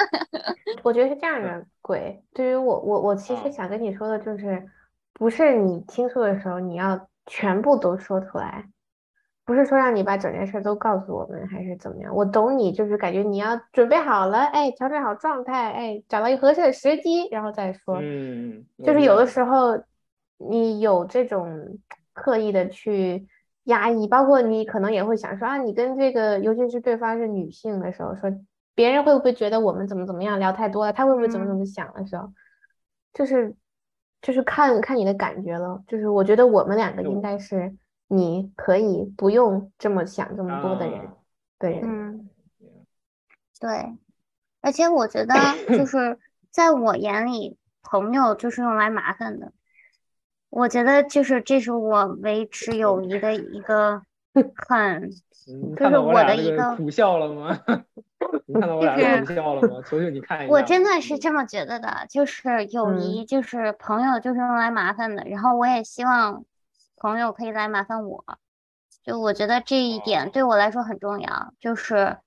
[0.82, 2.22] 我觉得是这样的，鬼。
[2.32, 4.66] 对于我，我我其实啊想跟你说的就是，
[5.12, 8.64] 不是你倾诉的时候你要全部都说出来，
[9.44, 12.14] 不是说让你把整件事都告诉我们，还是怎么样？
[12.16, 17.98] 我懂你，就是感觉你要准备好了，哎，调整好状态，哎，找到一个合适的时机，然后再说。
[18.00, 19.78] 嗯，就是有的时候
[20.38, 21.78] 你有这种
[22.14, 23.26] 刻意的去
[23.64, 28.30] 压抑，包括你可能也会想说啊，你跟这个，尤其是对方是女性的时候，说
[28.74, 30.92] 别人会不会觉得我们怎么怎么样聊太多了？
[30.92, 32.32] 他会不会怎么怎么想的时候，
[33.12, 33.54] 就是
[34.22, 35.82] 就是看看你的感觉了。
[35.86, 37.76] 就是我觉得我们两个应该是。
[38.12, 41.10] 你可以不用这么想这么多的人，
[41.60, 42.28] 对，嗯，
[43.60, 43.96] 对，
[44.60, 45.36] 而且我觉得
[45.68, 46.18] 就 是
[46.50, 49.52] 在我眼里，朋友就是用来麻烦的。
[50.50, 54.02] 我觉得就是这是我维持友谊的一个
[54.68, 55.10] 很，
[55.76, 57.58] 就是我的一个苦笑了吗？
[58.46, 59.82] 你看到我俩苦笑了吗？
[59.86, 60.52] 求求你看一下。
[60.52, 66.44] 我真的是这么觉得的，就是友谊就是朋友就是用来麻烦的，然后我也希望。
[67.02, 68.22] 朋友可以来麻烦我，
[69.02, 71.54] 就我觉得这一点对我来说很重要。
[71.58, 72.18] 就是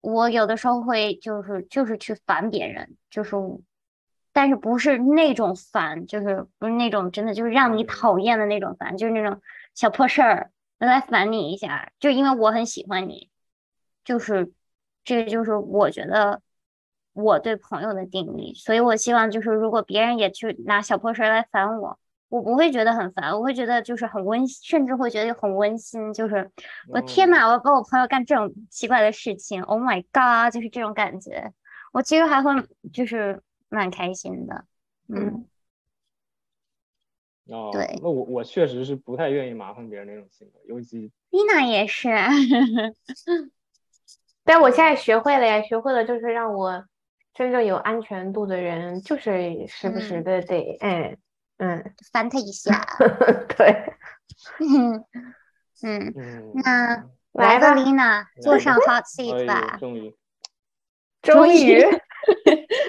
[0.00, 3.36] 我有的时候会就是就是去烦别人，就是，
[4.34, 9.40] 但是不是那种烦，就是不是那种真的就是让你讨厌的那种烦，就是那种
[9.74, 13.30] 小破事儿来烦你一下，就因为我很喜欢你，
[14.04, 14.52] 就是
[15.04, 16.42] 这个就是我觉得
[17.14, 18.52] 我对朋友的定义。
[18.54, 21.98] 所以我希望就是如果别人也去拿小破事儿来烦我。
[22.30, 26.12] 我不会觉得很烦，我会觉得就是很温，甚至会觉得很温馨。
[26.12, 26.50] 就是
[26.88, 31.52] 我天哪，我要跟我朋友干这种奇怪的事情，Oh my god，就是这种感觉。
[31.92, 32.50] 我其实还会
[32.92, 33.40] 就是
[33.74, 34.64] 蛮开心的，
[35.08, 35.46] 嗯。
[37.46, 42.08] 哦，对，那我我确实是不太愿意麻烦别人那种性格，尤其 丽娜也是。
[44.44, 46.86] 但我现在学会了呀，学会了就是让我
[47.34, 51.16] 真正有安全度的人，就是时不时的得哎。
[51.58, 52.84] 嗯，翻他一下。
[53.56, 53.94] 对，
[54.58, 55.04] 嗯
[55.82, 56.12] 嗯，
[56.52, 59.76] 那来吧，丽娜，坐上 hot seat 吧。
[59.78, 60.14] 终于，
[61.22, 61.80] 终于，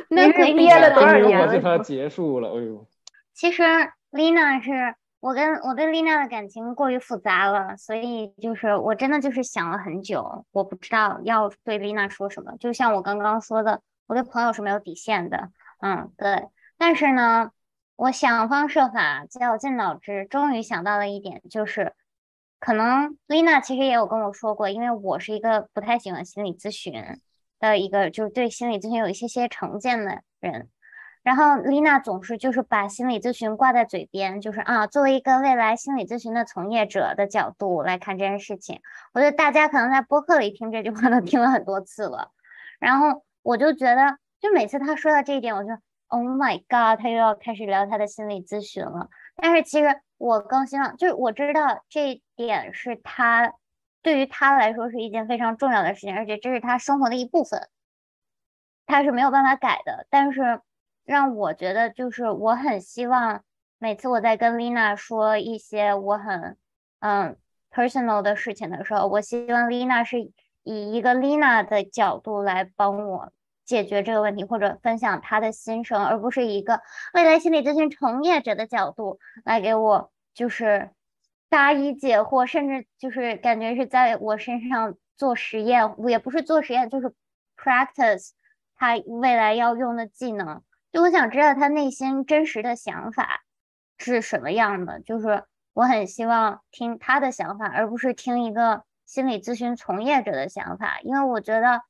[0.10, 1.60] 那憋了多少年了？
[1.62, 2.88] 它结束了，哎呦。
[3.34, 3.64] 其实
[4.12, 12.54] 丽娜是我跟我对丽娜的感情过于复杂了，所以就是我真的就是想了很久，我不知道要对丽娜说什么。
[12.60, 15.50] 就像我刚刚说的，我对朋友是没有底线的。
[15.82, 16.48] 嗯，对，
[16.78, 17.52] 但是呢。
[17.98, 21.94] 我想方设法，绞尽脑汁，终于想到了一点，就是
[22.60, 26.94] 可能丽娜其实也有跟我说过，因为我是一个不太喜欢心理咨询
[27.70, 30.70] 的一个，就是对心理咨询有一些些成见的人。
[31.24, 38.82] 然后丽娜总是就是把心理咨询挂在嘴边，就是啊，作为一个未来心理咨询的从业者的角度来看这件事情。
[39.14, 42.32] 我觉得大家可能在播客里听这句话都听了很多次了。
[42.80, 45.70] 然后我就觉得，就每次他说到这一点，我就。
[46.08, 49.10] Oh my god，他又要开始聊他的心理咨询了。
[49.36, 53.52] 但是其实我更希望，就是我知道这一点是他
[54.06, 57.68] 对于他来说是一件非常重要的事情，而且这是他生活的一部分，
[58.86, 60.06] 他是没有办法改的。
[60.12, 60.62] 但是
[61.04, 63.44] 让我觉得，就是我很希望
[63.80, 66.56] 每次我在跟丽娜说一些我很
[67.00, 67.36] 嗯
[67.72, 70.22] personal 的事情的时候，我希望丽娜是
[70.62, 73.34] 以一个丽娜的角度来帮我。
[73.66, 76.82] 解决这个问题，或者分享他的心声，而不是一个
[77.16, 80.92] 未来心理咨询从业者的角度来给我就是
[81.50, 87.14] 答疑解惑，甚至就是感觉是在我身上做实验，也不是做实验，就是
[87.58, 88.32] practice
[88.76, 90.62] 他未来要用的技能。
[90.92, 93.42] 就我想知道他内心真实的想法
[93.98, 95.44] 是什么样的，就是
[95.74, 101.82] 我很希望听他的想法，而不是听一个心理咨询从业者的想法，因为我觉得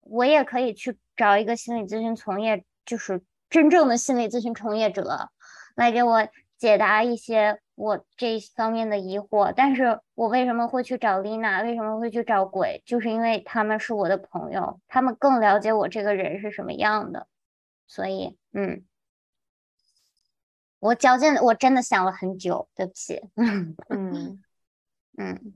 [0.00, 0.98] 我也可以去。
[1.16, 5.28] 找一个心理咨询从业，就是真正的心理咨询从业者，
[5.74, 6.26] 来给我
[6.60, 9.52] 解答一些我这方面的疑惑。
[9.56, 11.62] 但是我为什么会去找丽娜？
[11.62, 12.82] 为什么会去找鬼？
[12.84, 17.26] 就是因为他们是我的朋友，他们更了解我这个人是什么样的。
[17.86, 18.84] 所以，嗯，
[20.78, 22.68] 我绞尽，我真的想了很久。
[22.76, 24.42] 对不起，嗯嗯
[25.16, 25.54] 嗯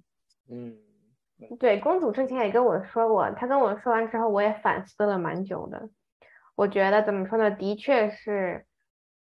[0.49, 0.79] 嗯。
[1.59, 5.91] 对，公主之前也跟我说过，她跟我说完之后，我也反思了蛮久的。
[6.55, 7.51] 我觉得怎么说呢？
[7.51, 8.65] 的确是，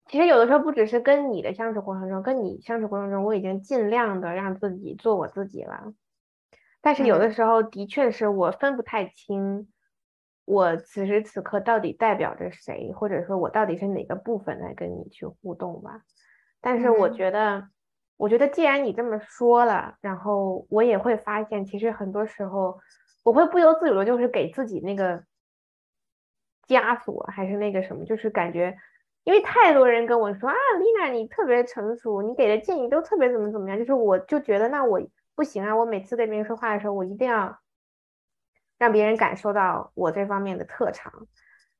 [0.06, 5.92] 其实有的时候不只是跟你的相处过程中，跟你相处过程中，我已经尽量的让自己做我自己了。
[6.80, 9.68] 但是有的时候，的确是我分不太清，
[10.44, 16.02] 我此时此刻到底代表着谁，或者说我到底是哪个部分来跟你去互动吧。
[16.60, 17.68] 但是我觉得。
[18.16, 22.78] 我觉得既然你这么说了，然后我也会发现，其实很多时候
[23.24, 25.24] 我会不由自主的，就是给自己那个
[26.68, 28.76] 枷锁，还是那个什么，就是感觉，
[29.24, 35.00] 因为太多人跟我说啊，丽娜你特别成熟，你给的建议都特别怎么怎么样，就是我就觉得那我
[35.34, 37.58] 不行啊，我每次跟别人说话的时候，我一定要
[38.78, 41.12] 让别人感受到我这方面的特长。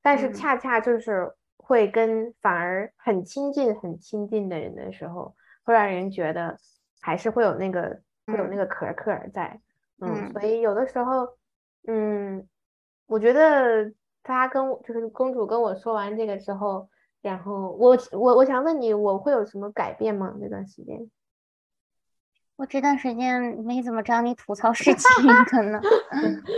[0.03, 5.35] 但是恰恰就是会跟反而很亲近、很亲近的人的时候，
[5.65, 6.57] 会让人觉得
[7.01, 9.61] 还是会有那个会有那个壳壳在。
[10.01, 11.29] 嗯，所以有的时候，
[11.87, 12.47] 嗯，
[13.07, 13.93] 我觉得
[14.23, 16.89] 他跟就是公主跟我说完这个之后，
[17.25, 20.35] 然后我我我想问你，我会有什么改变吗？
[20.39, 21.11] 那段时间？
[22.57, 25.81] 我这段时间没怎么找你吐槽事情，可能。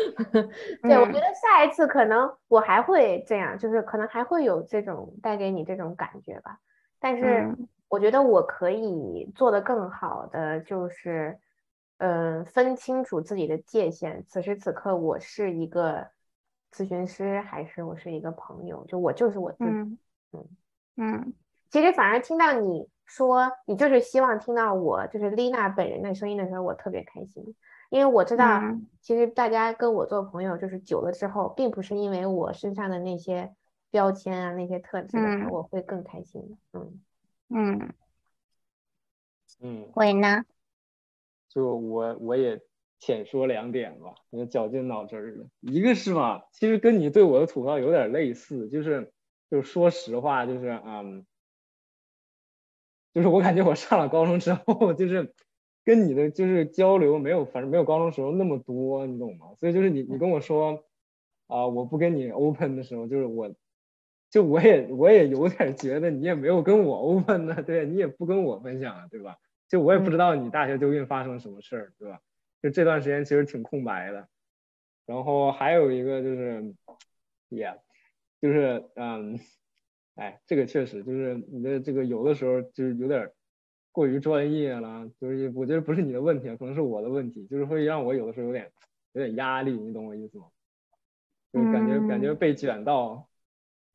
[0.83, 6.59] 对，我觉得下一次可能我还会这样，就是可能还会有这种带给你这种感觉吧。
[6.99, 7.57] 但是
[7.89, 11.39] 我觉得我可以做的更好的就是。
[11.99, 14.23] 嗯，分清楚自己的界限。
[14.29, 16.07] 此时此刻，我是一个
[16.71, 18.85] 咨询师，还是我是一个朋友？
[18.85, 19.71] 就我就是我自己。
[19.71, 19.99] 嗯
[20.97, 21.33] 嗯。
[21.71, 27.55] 其实反而听到你说，你就是希望听到我就是丽娜本人的声音的时候，我特别开心，
[27.91, 28.61] 因为我知道，
[29.01, 33.53] 其实大家跟我做朋友，就是久了之后，并不是因为我身上的那些
[33.91, 35.19] 标签啊、那些特质，
[35.51, 36.57] 我会更开心。
[36.73, 37.01] 嗯
[37.49, 37.95] 嗯
[39.61, 39.89] 嗯。
[39.93, 40.45] 会呢？
[41.49, 42.61] 就我我也
[42.99, 45.47] 浅说两点吧，你绞尽脑汁了。
[45.61, 49.13] 一个是吧，其实跟你对我的吐槽有点类似，就是
[49.51, 51.25] 就是说实话，就是嗯，
[53.15, 55.35] 就是我感觉我上了高中之后，就是
[55.85, 59.55] 跟你的就是交流没有，反正没有高中时候那么多，你懂吗？
[59.57, 60.85] 所以就是你你跟我说
[61.47, 63.55] 啊，我不跟你 open 的时候，就是我
[64.31, 69.39] 就我也我也有点觉得你也没有跟我 open 呢，对你也不跟我分享，对吧？
[69.69, 72.21] 就我也不知道你大学究竟发生了什么事儿，对吧？
[72.63, 74.29] 就这段时间其实挺空白的。
[75.07, 76.75] 然后还有一个就是，
[77.49, 77.73] 也，
[78.41, 79.39] 就是嗯，
[80.15, 83.31] 哎，这个确实就是你的这个有的时候就是有点
[83.93, 88.71] 过于专业了，就是我觉得不是你的问题，可能是我的问题，就是会让我有的时候有点
[89.13, 90.47] 有点压力，你懂我意思吗？
[91.53, 93.29] 就感觉感觉被卷到。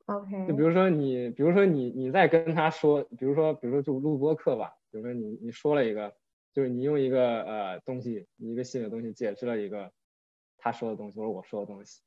[0.05, 0.47] OK。
[0.47, 4.75] 就比如说你，比如说你你在跟他说，比如说比如说就录播课吧。
[4.89, 6.13] 比如说你你说了一个，
[6.51, 9.91] 就是你用一个呃东西，一个新的东西解释了一个
[10.57, 12.01] 他说的东西或者我说的东西，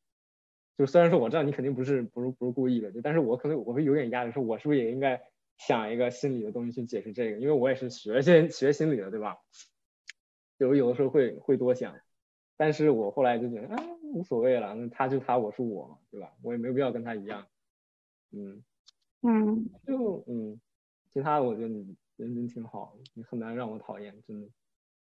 [0.77, 5.22] 就虽然说我知道你肯定不是不是不是故意的，就但是我可能我会有点压力，说我是不是也应该
[5.57, 9.39] 想一个心理的东西去解释这个，因为我也是学心学心理的，对吧？
[10.59, 11.95] 有有的时候会会多想，
[12.57, 16.33] 但是我后来就觉得啊无所谓了，那他就他我是我嘛，对吧？
[16.43, 17.47] 我也没有必要跟他一样，
[18.33, 18.62] 嗯
[19.22, 20.61] 嗯，就嗯，
[21.11, 21.97] 其他的我觉得你。
[22.16, 24.47] 人真挺好，你很难让我讨厌，真的。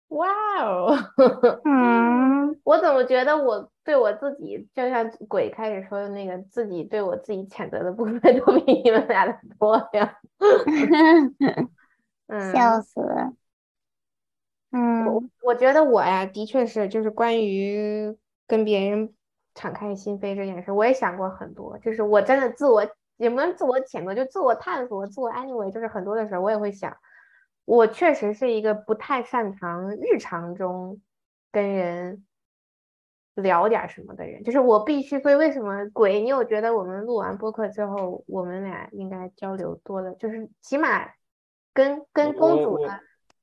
[0.08, 0.26] 哇
[0.64, 0.92] 哦，
[1.64, 10.18] 嗯， 我怎么觉得我对我自己，就像鬼开始说的那个，自己对我自己谴责的部分都比你们俩的多呀。
[12.26, 13.32] 嗯，笑死了。
[14.72, 18.14] 嗯，我我觉得我呀，的确是，就是关于
[18.46, 19.14] 跟别人
[19.54, 22.86] 敞开心扉这件事，我也想过很多，就是我真的自我。
[23.18, 26.94] 也不能自我谴责，就自我探索，自我 anyway，就是很多的时候，我也会想，
[27.64, 31.00] 我确实是一个不太擅长日常中
[31.50, 32.26] 跟人
[33.36, 35.18] 聊点什么的人，就是我必须。
[35.20, 36.20] 所以为什么鬼？
[36.20, 41.08] 你有觉得我们录完播客之后，我们俩应该交流多了，就是起码
[41.72, 42.98] 跟跟公主呢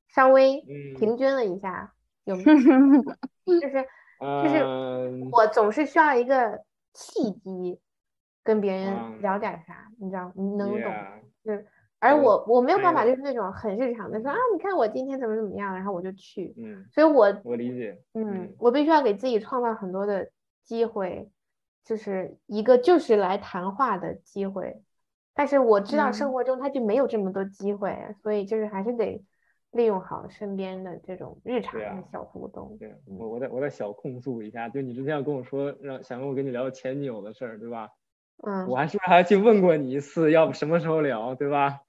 [0.07, 0.61] 稍微
[0.99, 1.93] 平均了一下，
[2.25, 2.49] 有没有？
[3.59, 3.85] 就是
[4.43, 4.63] 就是
[5.31, 6.63] 我总是需要一个
[6.93, 7.79] 契机。
[8.45, 10.93] 跟别人聊点啥，你知道，你能懂？
[11.45, 11.65] 就是
[12.03, 16.53] 而我我没有办法，就是那种很日常的说啊，你看我今天怎么怎么样，然后我就去。
[16.57, 18.01] 嗯，所以我我理解。
[18.13, 20.29] 嗯，我必须要给自己创造很多的
[20.63, 21.29] 机会，
[21.83, 24.81] 就是一个就是来谈话的机会。
[25.33, 29.23] 但是我知道生活中他就没有这么多机会，所以就是还是得
[29.71, 32.77] 利用好身边的这种日常的小互动。
[32.79, 37.89] 对，我我再我再小控诉一下，就你之前要跟我说让想跟我跟你聊前女友的事儿，对吧？
[38.45, 41.79] 嗯，我还是不是还去问过你一次，要不什么时候聊，对吧？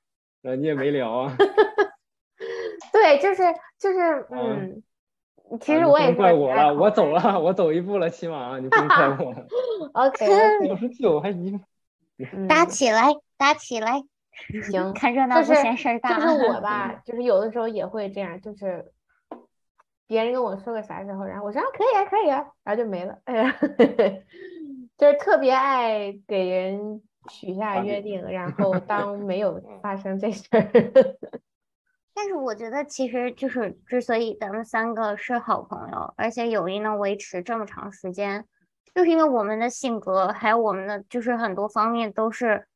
[0.45, 1.37] 呃，你也没聊啊。
[2.93, 3.43] 对，就是
[3.79, 4.83] 就是，嗯，
[5.61, 9.35] 其实我也怪我了，我走了，我走一步了，起码你不能怪我。
[9.95, 10.27] OK，
[10.69, 11.59] 九十九还一，
[12.49, 14.03] 打起来，打起来，
[14.71, 16.15] 行， 看热闹不嫌事儿大。
[16.21, 18.93] 就是我吧，就是有的时候也会这样，就是
[20.07, 23.19] 别人跟我说个啥时候，然后我说可以啊，可以啊，然后就没了。
[23.25, 23.57] 哎呀。
[24.97, 30.71] 就是特别爱给人许下约定，然 后当没有发生这事儿。
[32.17, 38.45] 但是我觉得，其实就是之所以咱们三个是好朋友，而且友谊能维持这么长时间，
[38.95, 42.69] 就是因为我们的性格还有我们的就是很多方面都是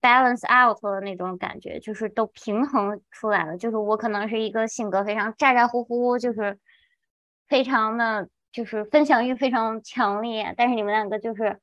[0.00, 3.56] balance out 的那种感觉，就是都平衡出来了。
[3.56, 6.58] 就是我可能是一个性格非常咋咋呼呼，就是
[7.46, 11.60] 非常的就是分享欲非常强烈，但是你们两个就是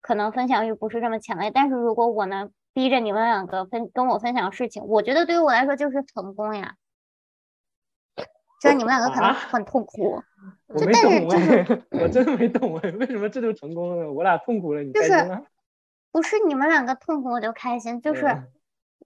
[0.00, 1.50] 可能分享欲不是这么强烈。
[1.50, 6.74] 但是如果我能逼着你们两个分跟我分享事情，我觉得对于我来说就是成功呀。
[8.60, 10.20] 虽然你们两个可能很痛苦，
[10.66, 14.12] 我没懂哎，我真的没懂哎，为什么这就成功了呢？
[14.12, 15.44] 我俩痛苦了，你开心了？
[16.10, 18.42] 不是你们两个痛苦我就开心，就是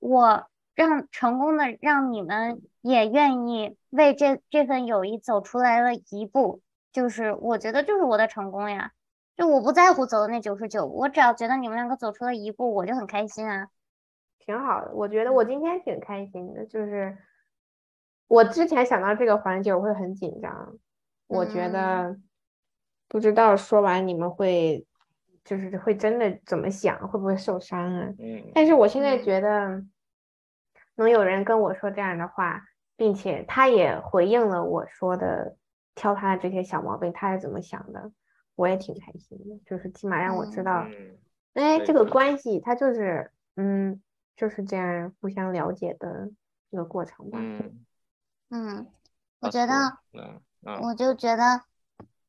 [0.01, 8.93] 我让成功的让你们也愿意为这这份友谊走出来了一步，就是我觉得就是我的成功呀。
[9.37, 13.69] 就我不在乎走的那九十九，我只要觉得你们两个走出了一步，我就很开心啊。
[14.39, 17.17] 挺好的，我觉得我今天挺开心的，就是。
[18.29, 20.75] 我之前想到这个环节，我会很紧张。
[21.27, 22.17] 我觉得
[23.07, 24.87] 不知道说完你们会
[25.45, 28.09] 就是会真的怎么想，会不会受伤啊？
[28.19, 28.51] 嗯。
[28.55, 29.85] 但是我现在觉得
[30.95, 32.63] 能有人跟我说这样的话，
[32.97, 35.59] 并且他也回应了我说的
[35.95, 38.13] 挑他的这些小毛病，他是怎么想的，
[38.55, 39.59] 我也挺开心的。
[39.67, 40.89] 就是起码让我知道，
[41.55, 44.01] 哎，这个关系它就是嗯
[44.37, 46.31] 就是这样互相了解的
[46.71, 47.39] 这个过程吧。
[47.39, 47.85] 嗯。
[48.51, 48.87] 嗯，
[49.41, 49.99] 我觉得，
[50.83, 51.63] 我就觉得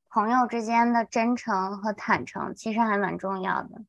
[0.10, 3.84] 朋友之间的真诚和坦诚其实还蛮重要的。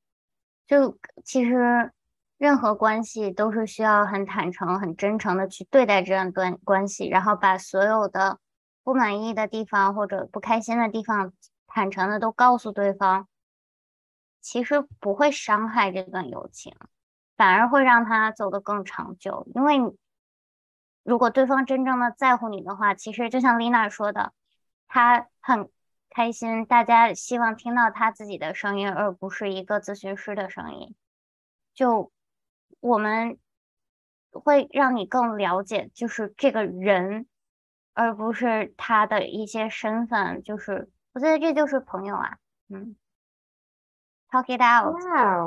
[0.66, 1.92] 就其实
[2.38, 8.40] 任何关系都是需要很坦诚、很真诚的去对待这段关系，然后把所有的
[8.82, 11.32] 不满意的地方或者不开心的地方
[11.74, 13.26] 坦诚的都告诉对方。
[14.40, 16.74] 其实不会伤害这段友情，
[17.36, 19.78] 反而会让他走得更长久，因为。
[21.02, 24.32] 如果对方真正的在乎你的话，其实就像丽娜说的，
[24.88, 25.68] 他很
[26.08, 30.94] 开心，大家希望听到他自己的声音，而不是一个咨询师的声音。
[31.74, 32.10] 就
[32.80, 33.38] 我们
[34.30, 37.26] 会让你更了解，就是这个人，
[37.92, 40.42] 而不是他的一些身份。
[40.42, 42.36] 就是我觉得这就是朋友啊，
[42.68, 42.94] 嗯
[44.30, 44.94] ，talk it out，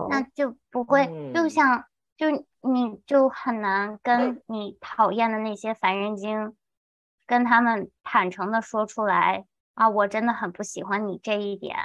[0.09, 1.32] 那就不会。
[1.34, 1.86] 就像。
[2.18, 6.57] 就你就很难跟你讨厌的那些烦人精，
[7.28, 9.45] 跟他们坦诚的说出来
[9.76, 11.78] 啊，我真的很不喜欢你这一点，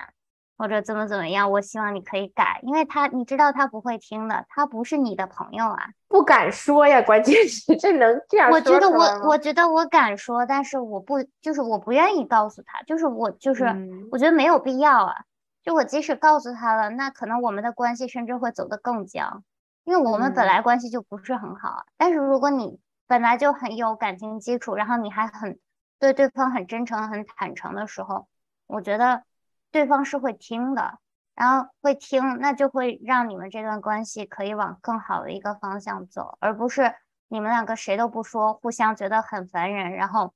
[0.63, 13.65] 或者怎么怎么样，我希望你可以改，因为他你知道他不会听的，他不是你的朋友啊，不敢说呀，关键是这能这样我觉得我我觉得我敢说，但是我不就是我不愿意告诉他，就是我就是
[14.13, 15.25] 我觉得没有必要啊，
[15.65, 19.43] 就我即使告诉他了，那可能我们的关系甚至会走得更僵。
[19.83, 25.59] 因为我们本来关系就不是很好，但是如果你本来就很有感情基础，然后你还很
[25.99, 28.29] 对对方很真诚、很坦诚的时候，
[28.69, 29.25] 我觉得
[29.73, 31.01] 对方是会听的，
[31.35, 36.95] 然后会听，那就会让你们这段关系可以往更好的一个方向走，而不是
[37.29, 40.35] 你们两个谁都不说，互相觉得很烦人，然后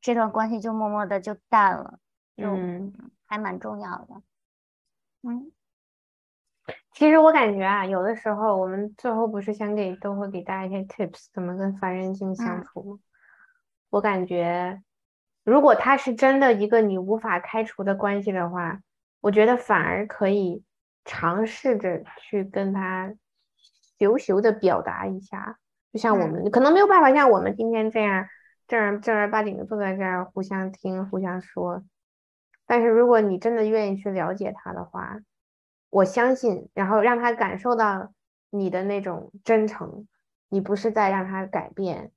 [0.00, 1.98] 这段关系就默默的就淡了，
[2.36, 2.46] 就
[3.26, 4.22] 还蛮重要的，
[5.22, 5.52] 嗯。
[6.92, 12.98] 其实我感觉啊，有的时候我们最后不是想给都会给大家一些 tips，怎么跟烦人精相处吗？
[13.90, 14.82] 我感觉，
[15.48, 18.80] 如果他是真的一个你无法开除的关系的话，
[19.20, 20.62] 我觉得反而可以
[21.04, 23.14] 尝试着去跟他
[23.98, 25.58] 羞羞的表达一下，
[25.92, 28.26] 就像我们可能没有办法像我们今天这样
[28.66, 31.82] 正儿正儿八经的坐在这儿互相听、互相说，
[32.66, 35.18] 但是如果你真的愿意去了解他的话。
[35.90, 38.12] 我相信，然后让他感受到
[38.50, 40.06] 你的那种真诚，
[40.50, 42.12] 你不是在让他改变，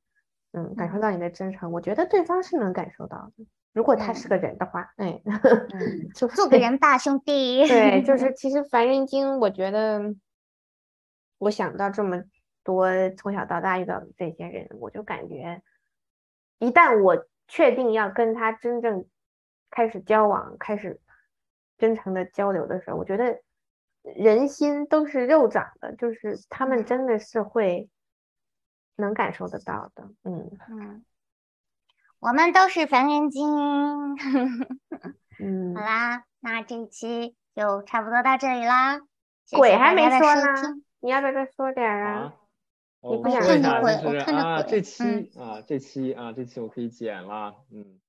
[0.53, 3.45] 嗯，感受到你的真诚，我觉得对方是能感受到的。
[3.73, 5.21] 如果他是个人的话，哎，
[6.15, 7.67] 就做个人吧，兄弟。
[7.67, 10.15] 对，就 是其实凡人精，我觉得
[11.37, 12.23] 我想到这么
[12.63, 15.61] 多从小到大遇到的这些人，我就感觉，
[16.59, 19.05] 一旦我确定要跟他真正
[19.69, 20.99] 开始交往，开始
[21.77, 23.41] 真诚的交流的时候，我觉得。
[24.03, 27.87] 人心都是肉长的，就是他们真的是会
[28.95, 30.09] 能感受得到的。
[30.23, 31.05] 嗯嗯，
[32.19, 33.47] 我们都是凡人精。
[35.39, 38.99] 嗯，好啦，那这一期就差不多到这里啦。
[39.51, 42.33] 鬼还没说呢，你要不要再说点啊？
[43.01, 43.93] 我不想看鬼？
[44.05, 47.55] 我看啊，这期啊，这期啊，这期我可以剪了。
[47.71, 47.99] 嗯。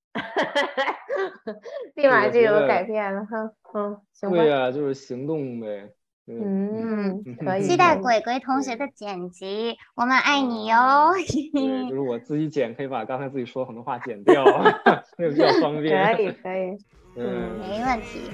[1.95, 5.95] 立马就有改变了哈，嗯，行对呀，就是行动呗。
[6.27, 7.62] 嗯，可以。
[7.62, 10.77] 期待鬼鬼同学的剪辑，我们爱你哟。
[11.89, 14.44] 就是我自己剪，可以把刚才自己说很多话剪掉，
[15.19, 16.15] 那比较方便。
[16.16, 16.78] 可以，可以。
[17.15, 18.31] 嗯，没问题。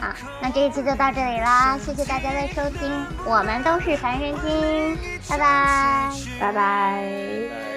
[0.00, 0.08] 好，
[0.40, 2.90] 那这一期就到这里啦，谢谢大家的收听，
[3.26, 4.96] 我们都是凡人精，
[5.28, 6.10] 拜拜，
[6.40, 7.71] 拜拜。